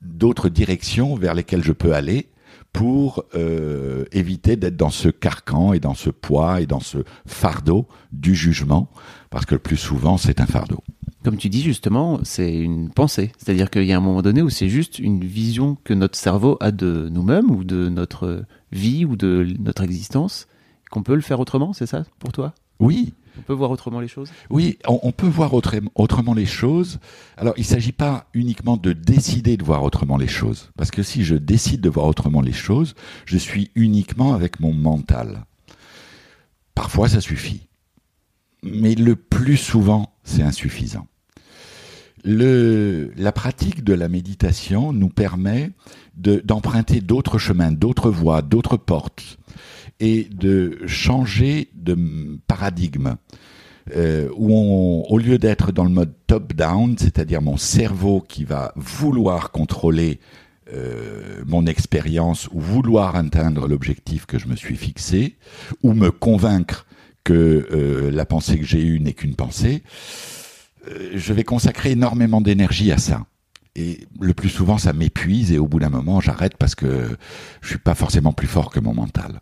[0.00, 2.30] d'autres directions vers lesquelles je peux aller
[2.72, 7.88] pour euh, éviter d'être dans ce carcan et dans ce poids et dans ce fardeau
[8.12, 8.90] du jugement
[9.30, 10.84] parce que le plus souvent c'est un fardeau
[11.26, 13.32] comme tu dis justement, c'est une pensée.
[13.36, 16.56] C'est-à-dire qu'il y a un moment donné où c'est juste une vision que notre cerveau
[16.60, 20.46] a de nous-mêmes ou de notre vie ou de notre existence,
[20.88, 22.54] qu'on peut le faire autrement, c'est ça pour toi?
[22.78, 24.30] Oui, On peut voir autrement les choses?
[24.50, 27.00] Oui, on, on peut voir autre- autrement les choses.
[27.36, 30.70] Alors, il ne s'agit pas uniquement de décider de voir autrement les choses.
[30.76, 34.72] Parce que si je décide de voir autrement les choses, je suis uniquement avec mon
[34.72, 35.44] mental.
[36.76, 37.66] Parfois, ça suffit.
[38.62, 41.08] Mais le plus souvent, c'est insuffisant.
[42.24, 45.70] La pratique de la méditation nous permet
[46.16, 49.38] de- d'emprunter d'autres chemins, d'autres voies, d'autres portes
[50.00, 51.96] et de changer de
[52.46, 53.16] paradigme.
[53.94, 59.52] Euh, où au lieu d'être dans le mode top-down, c'est-à-dire mon cerveau qui va vouloir
[59.52, 60.18] contrôler
[60.74, 65.36] euh, mon expérience ou vouloir atteindre l'objectif que je me suis fixé,
[65.84, 66.84] ou me convaincre
[67.22, 69.84] que euh, la pensée que j'ai eue n'est qu'une pensée,
[71.14, 73.26] je vais consacrer énormément d'énergie à ça.
[73.74, 77.16] Et le plus souvent, ça m'épuise et au bout d'un moment, j'arrête parce que
[77.60, 79.40] je suis pas forcément plus fort que mon mental.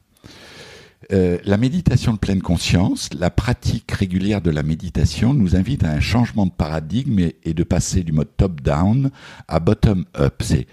[1.13, 5.91] Euh, la méditation de pleine conscience, la pratique régulière de la méditation nous invite à
[5.91, 9.11] un changement de paradigme et, et de passer du mode top-down
[9.47, 10.43] à bottom-up.
[10.43, 10.67] C'est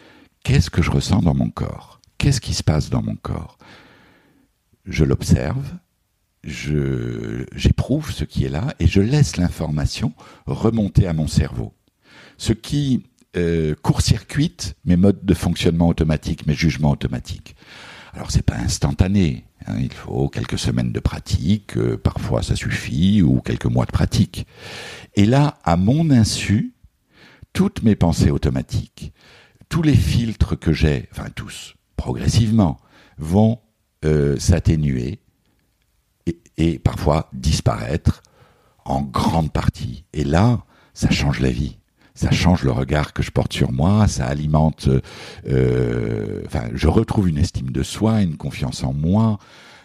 [0.43, 1.99] qu'est-ce que je ressens dans mon corps?
[2.17, 3.57] Qu'est-ce qui se passe dans mon corps?
[4.85, 5.65] Je l'observe,
[6.43, 10.13] j'éprouve ce qui est là et je laisse l'information
[10.45, 11.73] remonter à mon cerveau.
[12.37, 13.03] Ce qui
[13.37, 17.55] euh, court-circuite mes modes de fonctionnement automatique, mes jugements automatiques.
[18.13, 23.21] Alors c'est pas instantané, hein, il faut quelques semaines de pratique, euh, parfois ça suffit,
[23.21, 24.45] ou quelques mois de pratique.
[25.15, 26.73] Et là, à mon insu,
[27.53, 29.13] toutes mes pensées automatiques,
[29.69, 32.81] tous les filtres que j'ai, enfin tous, progressivement,
[33.17, 33.59] vont
[34.03, 35.20] euh, s'atténuer
[36.57, 38.21] et, parfois disparaître
[38.85, 40.03] en grande partie.
[40.13, 41.77] Et là, ça change la vie.
[42.13, 44.89] Ça change le regard que je porte sur moi, ça alimente,
[45.47, 49.39] euh, enfin, je retrouve une estime de soi, une confiance en moi,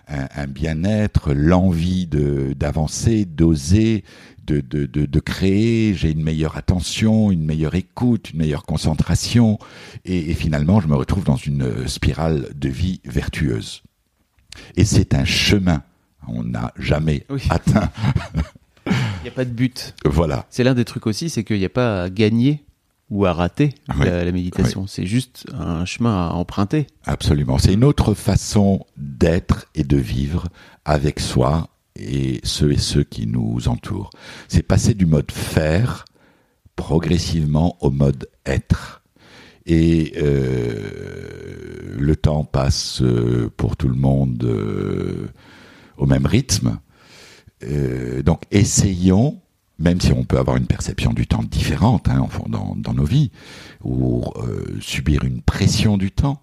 [0.09, 4.05] un, bien-être, l'envie de d'avancer, d'oser,
[4.45, 5.95] de, de, de, de créer.
[5.95, 9.59] J'ai une meilleure attention, une meilleure écoute, une meilleure concentration,
[10.05, 13.83] et finalement, je me retrouve dans une spirale de vie vertueuse.
[14.77, 15.83] Et c'est un chemin.
[16.29, 17.43] On n'a jamais Oui.
[17.51, 17.91] atteint.
[18.87, 19.95] Il n'y a pas de but.
[20.05, 20.47] Voilà.
[20.51, 22.65] C'est l'un des trucs aussi, c'est qu'il n'y a pas à gagner
[23.11, 24.07] ou à rater Oui.
[24.07, 24.87] la, la méditation.
[24.87, 26.87] C'est juste un chemin à emprunter.
[27.05, 27.59] Absolument.
[27.59, 30.47] C'est une autre façon d'être et de vivre
[30.85, 34.11] avec soi et ceux et ceux qui nous entourent.
[34.49, 36.05] C'est passer du mode faire
[36.77, 39.03] progressivement au mode être.
[39.67, 45.29] Et euh, le temps passe euh, pour tout le monde euh,
[46.07, 46.79] même rythme.
[47.63, 49.41] Euh, donc essayons,
[49.79, 53.31] même si on peut avoir une perception du temps différente hein, dans, nos vies,
[53.83, 56.41] ou euh, subir une pression du temps,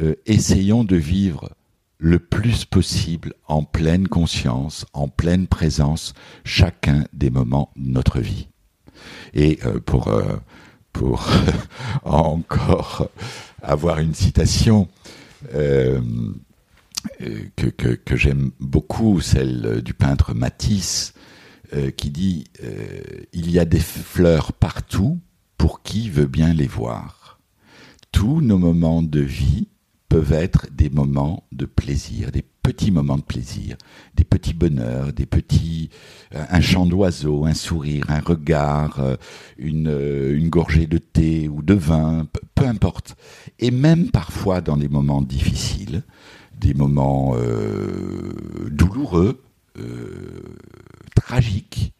[0.00, 1.50] euh, essayons de vivre
[1.98, 8.48] le plus possible en pleine conscience, en pleine présence, chacun des moments de notre vie.
[9.34, 10.10] Et pour,
[10.92, 11.28] pour
[12.04, 13.10] encore
[13.62, 14.88] avoir une citation
[17.56, 21.14] que, que, que j'aime beaucoup, celle du peintre Matisse,
[21.72, 23.00] euh, qui dit euh,
[23.32, 25.20] Il y a des fleurs partout
[25.56, 27.38] pour qui veut bien les voir.
[28.10, 29.68] Tous nos moments de vie
[30.08, 33.76] peuvent être des moments de plaisir, des petits moments de plaisir,
[34.16, 35.90] des petits bonheurs, des petits
[36.34, 39.16] euh, un chant d'oiseau, un sourire, un regard, euh,
[39.58, 43.16] une, euh, une gorgée de thé ou de vin, peu importe.
[43.58, 46.02] Et même parfois dans les moments difficiles,
[46.60, 49.42] des moments euh, douloureux,
[49.78, 50.42] euh,
[51.16, 51.94] tragiques,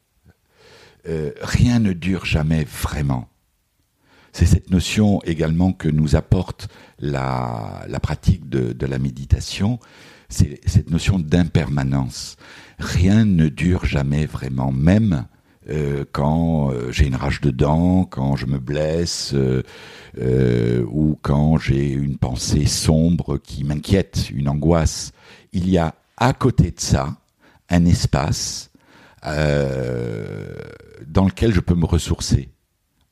[1.08, 3.28] euh, rien ne dure jamais vraiment.
[4.32, 6.68] C'est cette notion également que nous apporte
[6.98, 9.80] la, pratique de la méditation,
[10.28, 12.36] c'est cette notion d'impermanence.
[12.78, 15.26] Rien ne dure jamais vraiment, même
[15.70, 19.62] euh, quand euh, j'ai une rage de dents, quand je me blesse, euh,
[20.90, 25.12] ou quand j'ai une pensée sombre qui m'inquiète, une angoisse.
[25.52, 27.16] Il y a à côté de ça
[27.68, 28.70] un espace
[29.22, 29.36] dans
[31.26, 32.48] lequel je peux me ressourcer.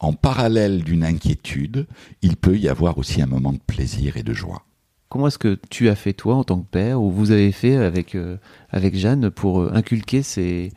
[0.01, 1.87] En parallèle d'une inquiétude,
[2.23, 4.65] il peut y avoir aussi un moment de plaisir et de joie.
[5.11, 7.77] Comment est-ce que tu as fait toi en tant que père, ou vous avez fait
[7.77, 8.17] avec,
[8.71, 10.73] avec Jeanne pour inculquer ces,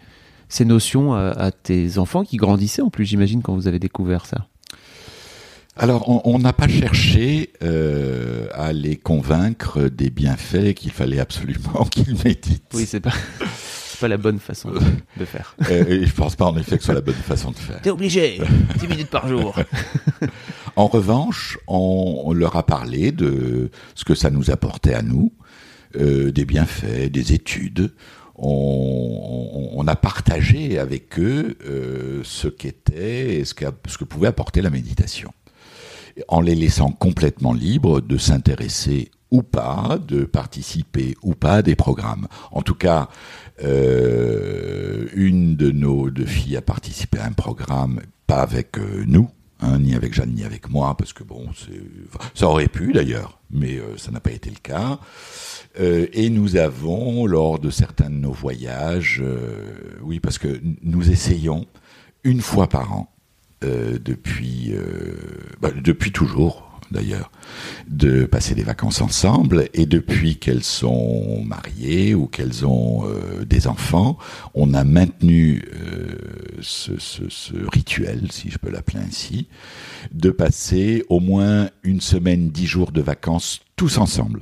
[0.52, 4.26] ces notions à, à tes enfants qui grandissaient en plus, j'imagine, quand vous avez découvert
[4.26, 4.48] ça
[5.78, 12.16] Alors, on- n'a pas cherché euh, à les convaincre des bienfaits qu'il fallait absolument qu'ils
[12.26, 12.64] méditent.
[12.74, 13.14] Oui, c'est pas,
[14.02, 14.72] pas la bonne façon
[15.18, 15.56] de, faire.
[15.70, 17.80] Euh, et je pense pas en effet que ce soit la bonne façon de faire.
[17.82, 18.42] T'es obligé
[18.80, 19.56] 10 minutes par jour
[20.76, 25.32] En revanche, on, on leur a parlé de ce que ça nous apportait à nous,
[25.98, 27.94] euh, des bienfaits, des études.
[28.42, 35.32] On, a partagé avec eux euh, ce qu'était ce que pouvait apporter la méditation,
[36.28, 41.76] en les laissant complètement libres de s'intéresser ou pas, de participer ou pas à des
[41.76, 42.28] programmes.
[42.52, 43.10] En tout cas,
[43.64, 49.30] euh, une de nos deux filles a participé à un programme, pas avec euh, nous,
[49.62, 51.48] hein, ni avec Jeanne, ni avec moi, parce que bon,
[52.34, 55.00] ça aurait pu d'ailleurs, mais ça n'a pas été le cas.
[55.80, 61.12] Euh, et nous avons, lors de certains de nos voyages, euh, oui, parce que nous
[61.12, 61.66] essayons
[62.24, 63.14] une fois par an,
[63.64, 64.74] euh, depuis,
[65.62, 67.32] bah, depuis toujours d'ailleurs,
[67.88, 69.70] de passer des vacances ensemble.
[69.74, 73.06] Et depuis qu'elles sont mariées ou qu'elles ont
[73.46, 74.18] des enfants,
[74.54, 75.64] on a maintenu
[76.62, 79.48] ce, ce, ce, rituel, si je peux l'appeler ainsi,
[80.12, 84.42] de passer au moins une semaine, dix jours de vacances tous ensemble.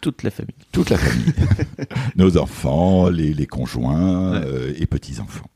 [0.00, 0.54] Toute la famille.
[0.72, 1.32] Toute la famille.
[2.16, 5.50] Nos enfants, les, les conjoints euh, et petits-enfants.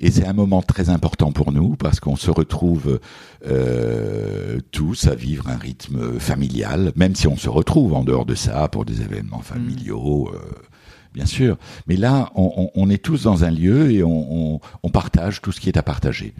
[0.00, 3.00] Et c'est un moment très important pour nous parce qu'on se retrouve
[3.46, 8.34] euh, tous à vivre un rythme familial, même si on se retrouve en dehors de
[8.34, 10.38] ça pour des événements familiaux, euh,
[11.14, 11.56] bien sûr.
[11.86, 15.60] Mais là, on, on, est tous dans un lieu et on, on, partage tout ce
[15.60, 16.34] qui est à partager.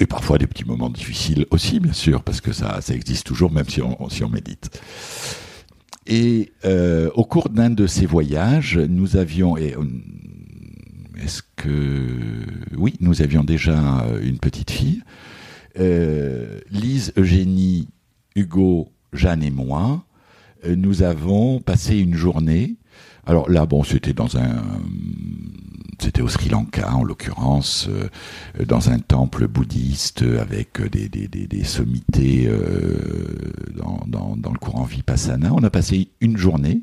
[0.00, 3.50] Et parfois des petits moments difficiles aussi, bien sûr, parce que ça, ça existe toujours,
[3.50, 4.70] même si on, si on médite.
[6.06, 9.74] Et euh, au cours d'un de ces voyages, nous avions, et,
[11.18, 12.06] est-ce que
[12.76, 15.02] oui, nous avions déjà une petite fille,
[15.78, 17.88] euh, Lise, Eugénie,
[18.34, 20.04] Hugo, Jeanne et moi,
[20.64, 22.76] euh, nous avons passé une journée.
[23.26, 24.62] Alors là, bon, c'était dans un
[26.00, 32.48] c'était au Sri Lanka en l'occurrence, euh, dans un temple bouddhiste avec des, des, sommités
[33.76, 35.52] dans, dans, dans, le courant Vipassana.
[35.52, 36.82] On a passé une journée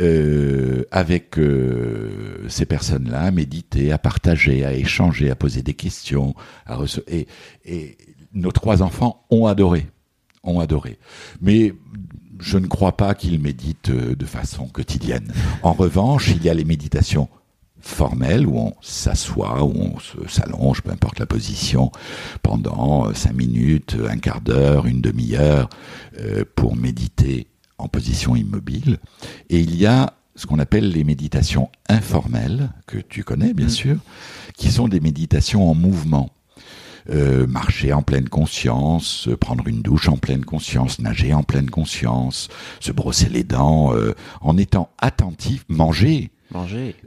[0.00, 6.34] euh, avec euh, ces personnes-là à méditer, à partager, à échanger, à poser des questions,
[6.66, 6.78] à
[7.08, 7.26] et,
[7.64, 7.96] et
[8.32, 9.86] nos trois enfants ont adoré,
[10.42, 10.98] ont adoré.
[11.40, 11.74] Mais
[12.40, 15.32] je ne crois pas qu'ils méditent de façon quotidienne.
[15.62, 17.28] En revanche, il y a les méditations
[17.84, 21.92] formelle où on s'assoit, où on s'allonge, peu importe la position,
[22.42, 25.68] pendant euh, cinq minutes, un quart d'heure, une demi-heure,
[26.18, 27.46] euh, pour méditer
[27.78, 28.98] en position immobile.
[29.50, 33.70] Et il y a ce qu'on appelle les méditations informelles, que tu connais bien mm.
[33.70, 33.96] sûr,
[34.56, 36.30] qui sont des méditations en mouvement.
[37.10, 42.48] Euh, marcher en pleine conscience, prendre une douche en pleine conscience, nager en pleine conscience,
[42.80, 43.92] se brosser les dents
[44.40, 46.30] en étant attentif, manger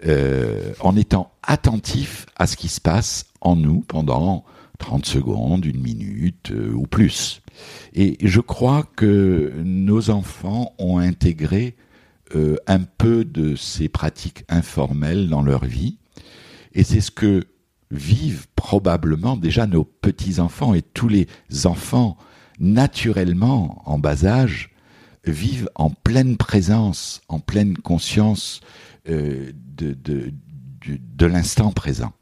[0.06, 4.44] euh, en étant attentif à ce qui se passe en nous pendant
[4.80, 7.42] 30 secondes, une minute euh, ou plus.
[7.94, 11.76] Et je crois que nos enfants ont intégré
[12.36, 15.98] euh, un peu de ces pratiques informelles dans leur vie.
[16.74, 17.44] Et c'est ce que
[17.90, 21.28] vivent probablement déjà nos petits-enfants et tous les
[21.64, 22.18] enfants
[22.60, 24.72] naturellement en bas âge
[25.26, 28.62] vivent en pleine présence, en pleine conscience
[29.10, 32.14] euh, de, l'instant présent.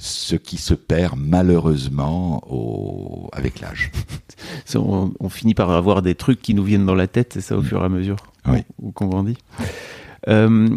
[0.00, 3.90] Ce qui se perd malheureusement au, avec l'âge.
[4.76, 7.56] on, on, finit par avoir des trucs qui nous viennent dans la tête, c'est ça
[7.56, 7.64] au mm.
[7.64, 8.60] fur et à mesure oui.
[8.80, 9.36] ou qu'on grandit.
[10.28, 10.68] Euh,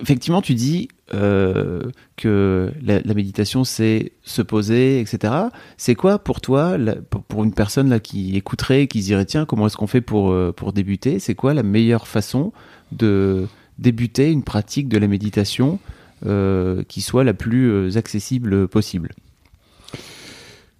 [0.00, 1.82] effectivement, tu dis euh,
[2.16, 5.34] que la, la méditation, c'est se poser, etc.
[5.76, 9.44] C'est quoi pour toi, la, pour, une personne là qui écouterait, qui se dirait tiens,
[9.44, 11.18] comment est-ce qu'on fait pour, euh, pour débuter?
[11.18, 12.52] C'est quoi la meilleure façon
[12.92, 13.46] de
[13.78, 15.78] débuter une pratique de la méditation
[16.24, 19.10] qui soit la plus euh, accessible possible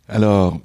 [0.09, 0.61] Alors,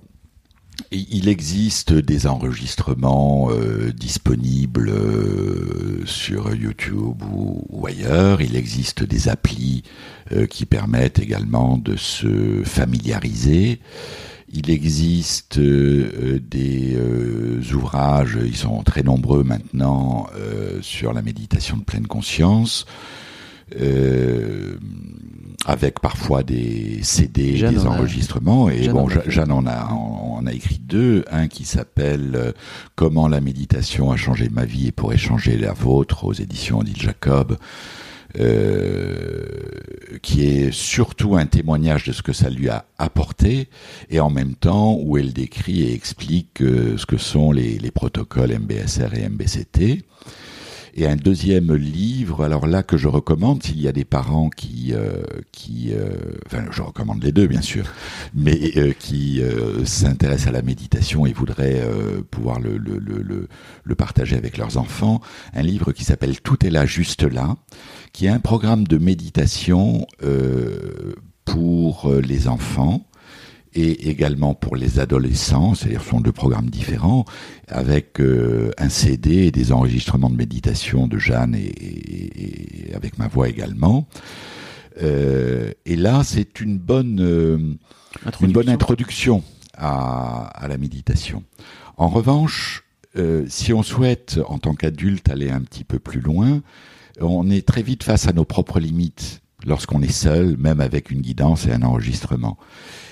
[0.92, 8.42] il existe des enregistrements euh, disponibles euh, sur YouTube ou, ailleurs.
[8.42, 9.84] Il existe des applis
[10.32, 13.80] euh, qui permettent également de se familiariser.
[14.52, 21.78] Il existe euh, des euh, ouvrages, ils sont très nombreux maintenant, euh, sur la méditation
[21.78, 22.88] de pleine conscience,
[25.65, 28.69] avec parfois des CD, Jeanne des enregistrements.
[28.69, 29.89] Et Jeanne bon, en Jeanne en a,
[30.45, 32.53] a écrit deux, un qui s'appelle
[32.95, 37.01] Comment la méditation a changé ma vie et pourrait changer la vôtre aux éditions Odile
[37.01, 37.57] Jacob.
[38.38, 39.47] Euh,
[40.22, 43.70] qui est surtout un témoignage de ce que ça lui a apporté,
[44.11, 47.89] et en même temps où elle décrit et explique euh, ce que sont les, les,
[47.89, 50.05] protocoles MBSR et MBCT.
[50.96, 54.94] Et un deuxième livre, alors là que je recommande, s'il y a des parents qui,
[54.94, 56.10] euh, qui, euh,
[56.46, 57.86] enfin, je recommande les deux bien sûr,
[58.34, 59.42] mais euh, qui
[59.86, 61.84] s'intéressent à la méditation et voudraient
[62.32, 63.48] pouvoir le, le, le,
[63.84, 65.22] le, partager avec leurs enfants,
[65.54, 67.56] un livre qui s'appelle Tout est là, juste là,
[68.14, 70.08] qui est un programme de méditation
[71.46, 73.09] pour les enfants
[73.74, 77.26] et également pour les adolescents, c'est-à-dire ce sont deux programmes différents,
[77.67, 83.47] avec euh, un CD et des enregistrements de méditation de Jeanne et, avec ma voix
[83.47, 84.07] également.
[85.01, 87.57] Euh, et là, c'est une bonne, euh,
[88.41, 89.43] une bonne introduction
[89.78, 91.43] à, à, la méditation.
[91.97, 92.84] En revanche,
[93.47, 96.61] si on souhaite, en tant qu'adulte, aller un petit peu plus loin,
[97.20, 101.22] on est très vite face à nos propres limites lorsqu'on est seul, même avec une
[101.22, 102.57] guidance et un enregistrement.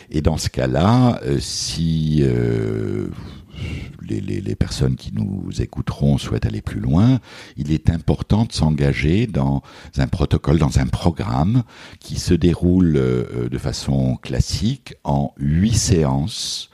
[0.10, 3.08] Et dans ce cas-là, euh, si euh,
[4.10, 7.20] les, personnes qui nous écouteront souhaitent aller plus loin,
[7.58, 9.62] il est important de s'engager dans
[9.98, 11.64] un protocole, dans un programme
[12.00, 16.70] qui se déroule euh, de façon classique en huit séances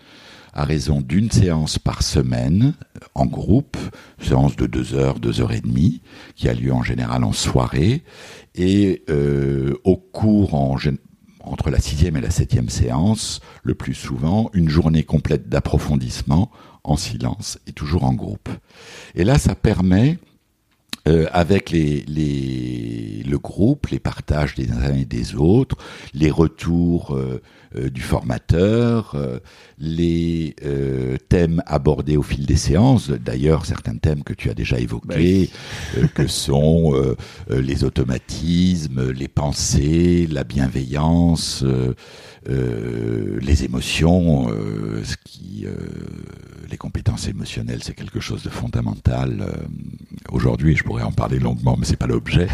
[0.53, 2.73] à raison d'une séance par semaine
[3.15, 3.77] en groupe,
[4.19, 6.01] séance de deux heures, deux heures et demie,
[6.35, 8.03] qui a lieu en général en soirée,
[8.55, 10.77] et euh, au cours en,
[11.43, 16.51] entre la sixième et la septième séance, le plus souvent, une journée complète d'approfondissement
[16.83, 18.49] en silence et toujours en groupe.
[19.15, 20.17] Et là, ça permet
[21.07, 25.75] euh, avec les, les, le groupe, les partages des uns et des autres,
[26.13, 27.41] les retours euh,
[27.75, 29.15] du formateur,
[29.79, 30.55] les
[31.29, 35.49] thèmes abordés au fil des séances, d'ailleurs certains thèmes que tu as déjà évoqués,
[35.95, 36.93] bah que sont
[37.49, 41.65] les automatismes, les pensées, la bienveillance,
[42.45, 44.49] les émotions,
[45.03, 45.65] ce qui
[46.73, 49.41] les compétences émotionnelles, c'est quelque chose de fondamental.
[49.41, 49.51] Euh,
[50.31, 52.47] aujourd'hui, je pourrais en parler longuement, mais c'est pas l'objet.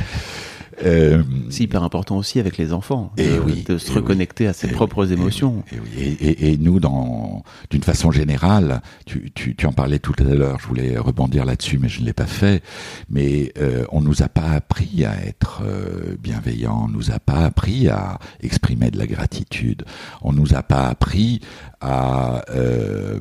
[0.83, 4.53] Euh, c'est hyper important aussi avec les enfants de, et oui, de se reconnecter à
[4.53, 5.63] ses propres émotions.
[5.97, 10.59] Et, et, nous, dans d'une façon générale, tu, tu, tu, en parlais tout à l'heure.
[10.59, 12.63] Je voulais rebondir là-dessus, mais je ne l'ai pas fait.
[13.09, 16.85] Mais euh, on nous a pas appris à être euh, bienveillant.
[16.85, 19.83] On nous a pas appris à exprimer de la gratitude.
[20.21, 21.41] On nous a pas appris
[21.81, 23.19] à euh,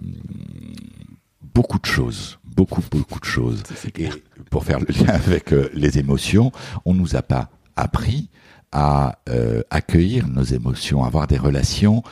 [1.55, 3.63] beaucoup de choses, beaucoup, beaucoup de choses.
[3.97, 4.09] Et
[4.51, 6.51] pour faire le lien avec euh, les émotions,
[6.85, 8.29] on nous a pas appris
[8.73, 12.03] à euh, accueillir nos émotions, avoir des relations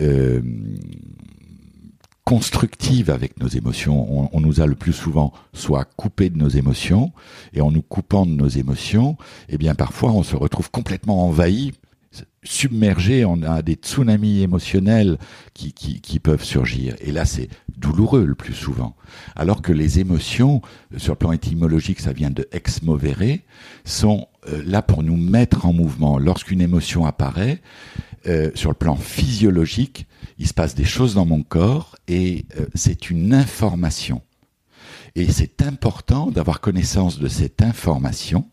[0.00, 0.40] euh,
[2.24, 4.32] constructives avec nos émotions.
[4.32, 7.12] On, nous a le plus souvent soit coupé de nos émotions,
[7.52, 9.16] et en nous coupant de nos émotions,
[9.48, 11.72] eh bien parfois on se retrouve complètement envahi
[12.42, 15.18] submergé, on a des tsunamis émotionnels
[15.54, 16.94] qui, qui, peuvent surgir.
[17.00, 18.96] Et là, c'est douloureux le plus souvent.
[19.36, 20.62] Alors que les émotions,
[20.96, 23.38] sur le plan étymologique, ça vient de ex movere,
[23.84, 26.18] sont euh, là pour nous mettre en mouvement.
[26.18, 27.60] Lorsqu'une émotion apparaît,
[28.26, 30.06] euh, sur le plan physiologique,
[30.38, 34.22] il se passe des choses dans mon corps et euh, c'est une information.
[35.14, 38.48] Et c'est important d'avoir connaissance de cette information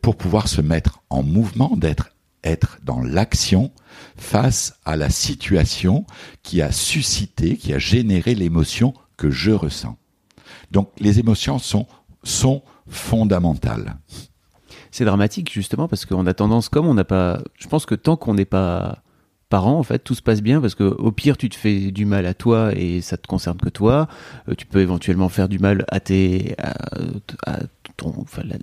[0.00, 2.10] pour pouvoir se mettre en mouvement, d'être
[2.44, 3.70] être dans l'action
[4.16, 6.06] face à la situation
[6.42, 9.96] qui a suscité, qui a généré l'émotion que je ressens.
[10.70, 11.86] Donc les émotions sont,
[12.22, 13.96] sont fondamentales.
[14.90, 18.16] C'est dramatique justement parce qu'on a tendance, comme on n'a pas, je pense que tant
[18.16, 19.02] qu'on n'est pas
[19.48, 22.06] parent, en fait, tout se passe bien parce que au pire, tu te fais du
[22.06, 24.08] mal à toi et ça te concerne que toi.
[24.48, 27.58] Euh, tu peux éventuellement faire du mal à tes, à,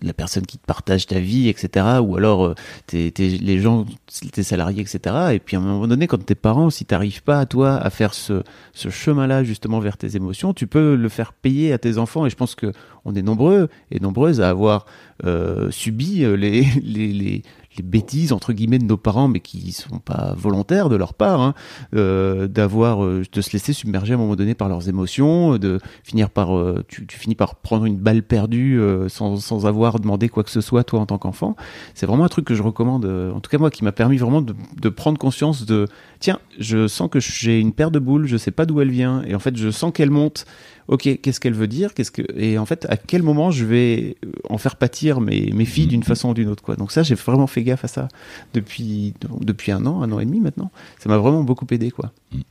[0.01, 1.85] la, personne qui te partage ta vie, etc.
[2.01, 3.85] Ou alors euh, t'es, les gens,
[4.31, 5.15] tes salariés, etc.
[5.33, 7.89] Et puis à un moment donné, quand t'es parent, si t'arrives pas à toi à
[7.89, 11.97] faire ce, ce chemin-là justement vers tes émotions, tu peux le faire payer à tes
[11.97, 12.25] enfants.
[12.25, 12.71] Et je pense que
[13.05, 14.85] on est nombreux et nombreuses à avoir
[15.25, 17.41] euh, subi les, les,
[17.77, 21.41] les bêtises entre guillemets de nos parents, mais qui sont pas volontaires de leur part,
[21.41, 21.53] hein,
[21.95, 25.79] euh, d'avoir euh, de se laisser submerger à un moment donné par leurs émotions, de
[26.03, 29.99] finir par euh, tu, tu, finis par prendre une balle perdue euh, sans, sans avoir
[29.99, 31.55] demandé quoi que ce soit toi en tant qu'enfant.
[31.93, 34.41] C'est vraiment un truc que je recommande, en tout cas moi, qui m'a permis vraiment
[34.41, 35.87] de, de, prendre conscience de
[36.19, 39.21] tiens, je sens que j'ai une paire de boules, je sais pas d'où elle vient,
[39.23, 40.45] et en fait je sens qu'elle monte
[40.87, 44.17] ok, qu'est-ce qu'elle veut dire, qu'est-ce que, et en fait, à quel moment je vais
[44.49, 46.75] en faire pâtir mes, mes filles d'une façon ou d'une autre, quoi?
[46.75, 48.07] Donc ça, j'ai vraiment fait gaffe à ça
[48.53, 50.71] depuis, depuis un an, un an et demi maintenant.
[50.99, 52.11] Ça m'a vraiment beaucoup aidé, quoi.
[52.31, 52.41] Mm.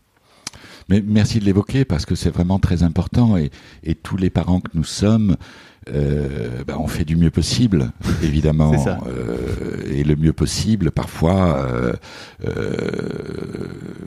[0.88, 3.50] Mais merci de l'évoquer parce que c'est vraiment très important et,
[3.82, 5.36] et, tous les parents que nous sommes,
[5.92, 8.72] euh, ben on fait du mieux possible, évidemment.
[9.06, 11.92] Euh, et le mieux possible, parfois, euh,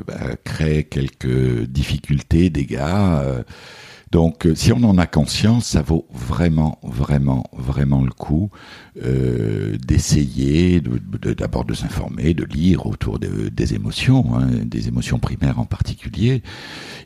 [0.07, 3.43] ben, crée quelques difficultés, dégâts.
[4.11, 8.49] Donc, euh, si on en a conscience, ça vaut vraiment, vraiment, vraiment le coup
[9.03, 10.81] euh, d'essayer,
[11.37, 16.41] d'abord de, s'informer, de lire autour des émotions, hein, des émotions primaires en particulier,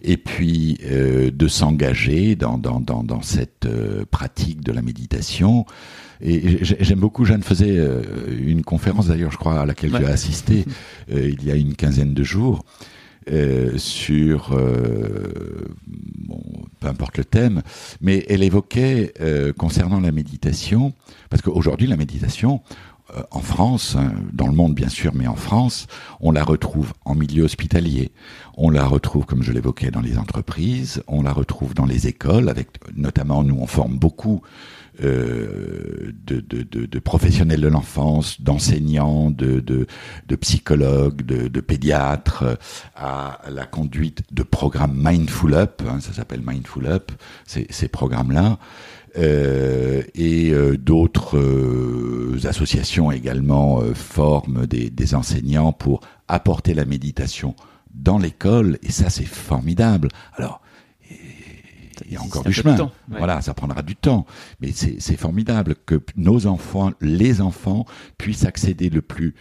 [0.02, 5.66] et puis euh, de s'engager dans, dans, dans, dans, cette euh, pratique de la méditation.
[6.22, 8.02] Et j'aime beaucoup, Jeanne faisait euh,
[8.40, 10.66] une conférence d'ailleurs, je crois, à laquelle tu as assisté
[11.12, 12.64] il y a une quinzaine de jours.
[13.30, 16.42] Euh, sur euh, bon,
[16.80, 17.62] peu importe le thème,
[18.02, 20.94] mais elle évoquait euh, concernant la méditation,
[21.30, 22.62] parce qu'aujourd'hui la méditation,
[23.32, 25.88] en France, hein, dans le monde bien sûr, mais en France,
[26.20, 28.12] on la retrouve en milieu hospitalier,
[28.58, 32.50] on la retrouve, comme je l'évoquais, dans les entreprises, on la retrouve dans les écoles,
[32.50, 34.42] avec notamment nous on forme beaucoup
[35.02, 39.88] euh, de, de, de, de, professionnels de l'enfance, d'enseignants, de,
[40.40, 42.46] psychologues, de, pédiatres,
[42.96, 47.12] à la conduite de programmes Mindful Up, hein, ça s'appelle Mindful Up,
[47.46, 48.60] ces, ces programmes-là.
[49.16, 56.84] Euh, et euh, d'autres euh, associations également euh, forment des, des, enseignants pour apporter la
[56.86, 57.56] méditation
[57.94, 60.08] dans l'école, et ça c'est formidable.
[60.36, 60.63] Alors,
[62.06, 62.92] il y a encore du chemin.
[63.08, 64.26] Voilà, ça prendra du temps.
[64.60, 67.86] Mais c'est formidable que nos enfants, les enfants,
[68.18, 69.36] puissent accéder le plus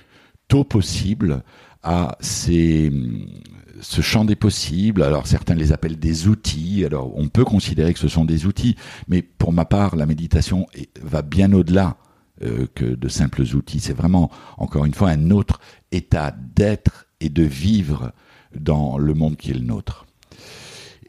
[0.48, 1.42] tôt possible
[1.82, 2.92] à ces,
[3.80, 5.02] ce champ des possibles.
[5.02, 6.84] Alors certains les appellent des outils.
[6.84, 8.76] Alors on peut considérer que ce sont des outils,
[9.08, 10.66] mais pour ma part, la méditation
[11.02, 11.96] va bien au-delà
[12.42, 13.80] euh, que de simples outils.
[13.80, 18.12] C'est vraiment, encore une fois, un autre état d'être et de vivre
[18.54, 20.06] dans le monde qui est le nôtre.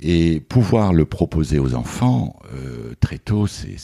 [0.05, 3.77] Et pouvoir le proposer aux enfants euh, très tôt, c'est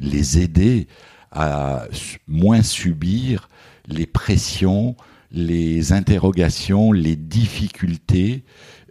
[0.00, 0.88] les aider
[1.30, 1.84] à
[2.26, 3.48] moins subir
[3.86, 4.96] les pressions,
[5.30, 8.42] les interrogations, les difficultés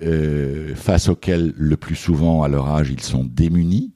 [0.02, 3.92] euh, face auxquelles le plus souvent à leur âge ils sont démunis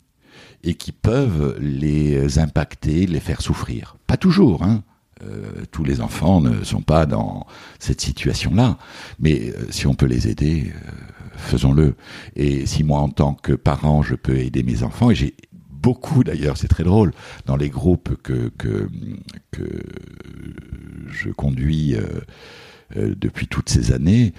[0.63, 3.95] et qui peuvent les impacter, les faire souffrir.
[4.07, 4.83] Pas toujours, hein.
[5.23, 7.45] Euh, tous les enfants ne sont pas dans
[7.79, 8.77] cette situation-là,
[9.19, 10.91] mais euh, si on peut les aider, euh,
[11.41, 11.95] faisons-le.
[12.35, 15.35] Et si moi, en tant que parent, je peux aider mes enfants, et j'ai
[15.69, 17.11] beaucoup d'ailleurs, c'est très drôle,
[17.45, 18.87] dans les groupes que, que,
[19.51, 19.65] que
[21.09, 21.95] je conduis
[22.95, 24.33] depuis toutes ces années,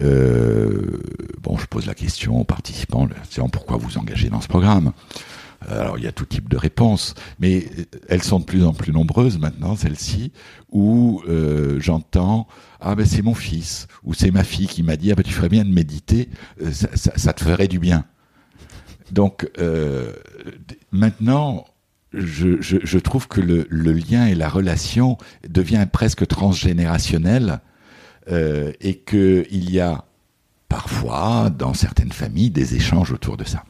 [0.00, 3.08] bon, je pose la question aux participants,
[3.52, 4.92] pourquoi vous engagez dans ce programme?
[5.68, 7.66] Alors il y a tout type de réponses, mais
[8.08, 10.32] elles sont de plus en plus nombreuses maintenant, celles-ci,
[10.70, 12.46] où euh, j'entends
[12.80, 15.32] ah ben c'est mon fils ou c'est ma fille qui m'a dit ah ben tu
[15.32, 16.28] ferais bien de méditer,
[16.62, 18.04] euh, ça, te ferait du bien.
[19.12, 20.12] Donc euh,
[20.90, 21.64] maintenant,
[22.12, 27.60] je, trouve que le, lien et la relation devient presque transgénérationnel
[28.30, 30.04] et qu'il y a
[30.68, 33.64] parfois dans certaines familles des échanges autour de ça.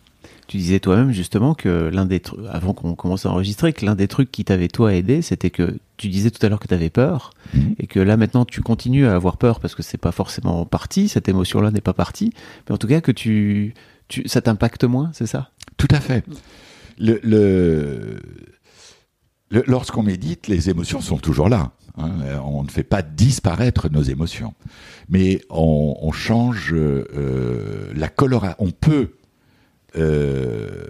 [0.46, 3.94] Tu disais toi-même justement que l'un des trucs, avant qu'on commence à enregistrer, que l'un
[3.94, 6.74] des trucs qui t'avait toi aidé, c'était que tu disais tout à l'heure que tu
[6.74, 7.76] avais peur mhm.
[7.78, 11.08] et que là maintenant tu continues à avoir peur parce que c'est pas forcément parti,
[11.08, 12.32] cette émotion-là n'est pas partie,
[12.68, 13.74] mais en tout cas que tu,
[14.08, 15.50] tu ça t'impacte moins, c'est ça?
[15.76, 16.24] Tout à fait.
[16.98, 18.20] Le, le,
[19.66, 21.72] lorsqu'on médite, les émotions sont toujours là.
[21.96, 22.10] Hein.
[22.44, 24.54] on ne fait pas disparaître nos émotions,
[25.08, 28.56] mais on, on change euh, la coloration.
[28.58, 29.12] On peut
[29.96, 30.84] euh,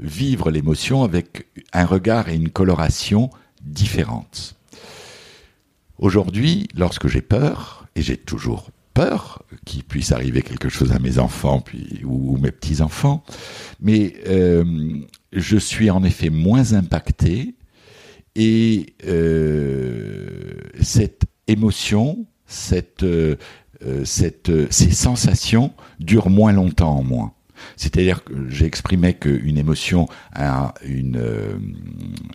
[0.00, 3.30] vivre l'émotion avec un regard et une coloration
[3.62, 4.56] différentes.
[5.98, 11.18] Aujourd'hui, lorsque j'ai peur, et j'ai toujours peur qu'il puisse arriver quelque chose à mes
[11.18, 13.22] enfants puis, ou, mes petits-enfants,
[13.80, 14.64] mais euh,
[15.32, 17.54] je suis en effet moins impacté
[18.34, 23.06] et euh, cette émotion, cette,
[24.04, 27.35] cette, ces sensations durent moins longtemps en moi.
[27.76, 31.56] C'est-à-dire que j'exprimais qu'une émotion a une, euh,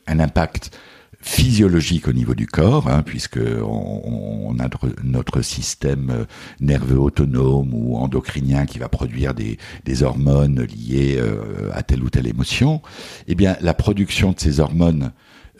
[0.07, 0.77] un impact
[1.23, 4.67] physiologique au niveau du corps, hein, puisque on, a
[5.03, 6.25] notre système
[6.59, 9.57] nerveux autonome ou endocrinien qui va produire des,
[10.03, 12.81] hormones liées euh, à telle ou telle émotion.
[13.27, 15.11] Eh bien, la production de ces hormones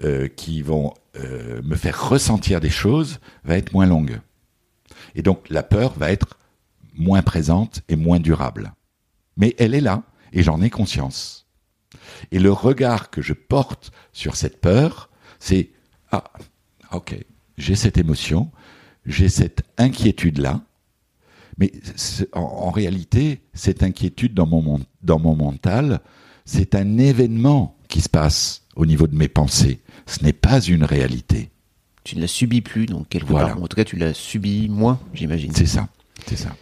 [0.04, 0.94] euh, qui vont
[1.64, 4.22] me faire ressentir des choses va être moins longue.
[5.14, 6.38] Et donc, la peur va être
[6.96, 8.74] moins présente et moins durable
[9.38, 10.04] mais elle est là,
[10.34, 11.48] et j'en ai conscience.
[12.32, 15.10] Et le regard que je porte sur cette peur,
[15.40, 15.72] c'est
[16.12, 16.24] ah,
[16.92, 17.18] ok,
[17.58, 18.52] j'ai cette émotion,
[19.06, 20.62] j'ai cette inquiétude-là,
[21.58, 21.72] mais
[22.34, 26.02] en, réalité, cette inquiétude dans mon, dans mon mental,
[26.46, 29.82] c'est un événement qui se passe au niveau de mes pensées.
[30.06, 31.52] Ce n'est pas une réalité.
[32.04, 33.62] Tu ne la subis plus, donc quelque part.
[33.62, 35.52] En tout cas, tu la subis moins, j'imagine.
[35.54, 35.88] C'est ça,
[36.26, 36.56] c'est ça.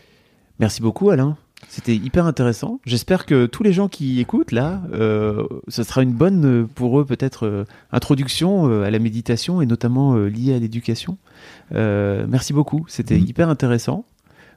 [0.60, 1.38] Merci beaucoup, Alain.
[1.72, 2.80] C'était hyper intéressant.
[2.86, 7.00] J'espère que tous les gens qui écoutent là, euh, ce sera une bonne euh, pour
[7.00, 11.18] eux peut-être euh, introduction à la méditation et notamment liée à l'éducation.
[11.72, 12.86] Merci beaucoup.
[12.88, 13.28] C'était Mhm.
[13.28, 14.04] hyper intéressant.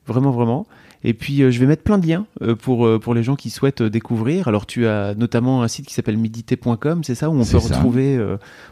[0.06, 0.66] Vraiment, vraiment.
[1.05, 3.34] Et puis, euh, je vais mettre plein de liens euh, pour, euh, pour les gens
[3.36, 4.46] qui souhaitent découvrir.
[4.48, 7.59] Alors, tu as notamment un site qui s'appelle méditer.com, c'est ça, où on peut ça.
[7.59, 8.24] retrouver,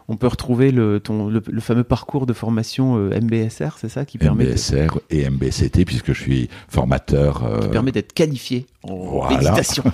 [0.08, 4.18] on peut retrouver le, ton, le, le fameux parcours de formation MBSR, c'est ça, qui
[4.18, 7.60] permet de- MBSR et MBCT, puisque je suis formateur.
[7.62, 9.38] qui permet d'être qualifié en Voilà.
[9.38, 9.82] méditation.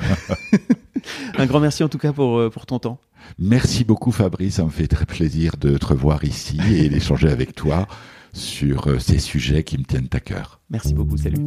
[1.38, 2.98] un grand merci en tout cas pour, pour ton temps.
[3.38, 7.54] Merci beaucoup Fabrice, ça me fait très plaisir de te revoir ici et d'échanger avec
[7.54, 7.86] toi
[8.36, 10.60] sur euh, ces sujets qui me tiennent à cœur.
[10.70, 11.38] Merci beaucoup, salut.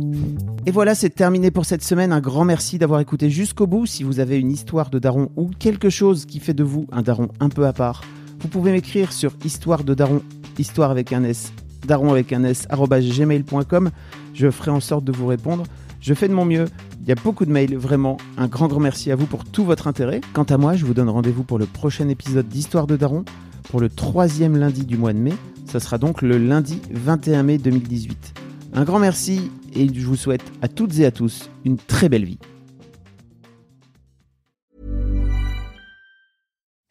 [0.65, 2.11] Et voilà, c'est terminé pour cette semaine.
[2.11, 3.85] Un grand merci d'avoir écouté jusqu'au bout.
[3.85, 7.01] Si vous avez une histoire de daron ou quelque chose qui fait de vous un
[7.01, 8.03] daron un peu à part,
[8.39, 10.21] vous pouvez m'écrire sur histoire de daron,
[10.57, 11.53] histoire avec un S,
[11.85, 13.91] daron avec un S, gmail.com.
[14.33, 15.63] Je ferai en sorte de vous répondre.
[16.01, 16.65] Je fais de mon mieux.
[17.01, 18.17] Il y a beaucoup de mails, vraiment.
[18.37, 20.21] Un grand, grand merci à vous pour tout votre intérêt.
[20.33, 23.25] Quant à moi, je vous donne rendez-vous pour le prochain épisode d'Histoire de Daron,
[23.69, 25.33] pour le troisième lundi du mois de mai.
[25.69, 28.33] Ça sera donc le lundi 21 mai 2018.
[28.73, 32.25] Un grand merci et je vous souhaite à toutes et à tous une très belle
[32.25, 32.39] vie.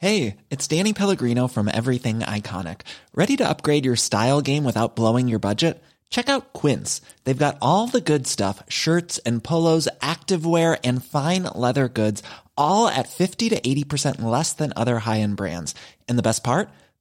[0.00, 2.82] Hey, it's Danny Pellegrino from Everything Iconic.
[3.16, 5.82] Ready to upgrade your style game without blowing your budget?
[6.08, 7.00] Check out Quince.
[7.24, 12.22] They've got all the good stuff shirts and polos, activewear, and fine leather goods,
[12.56, 15.74] all at 50 to 80% less than other high end brands.
[16.08, 16.68] And the best part?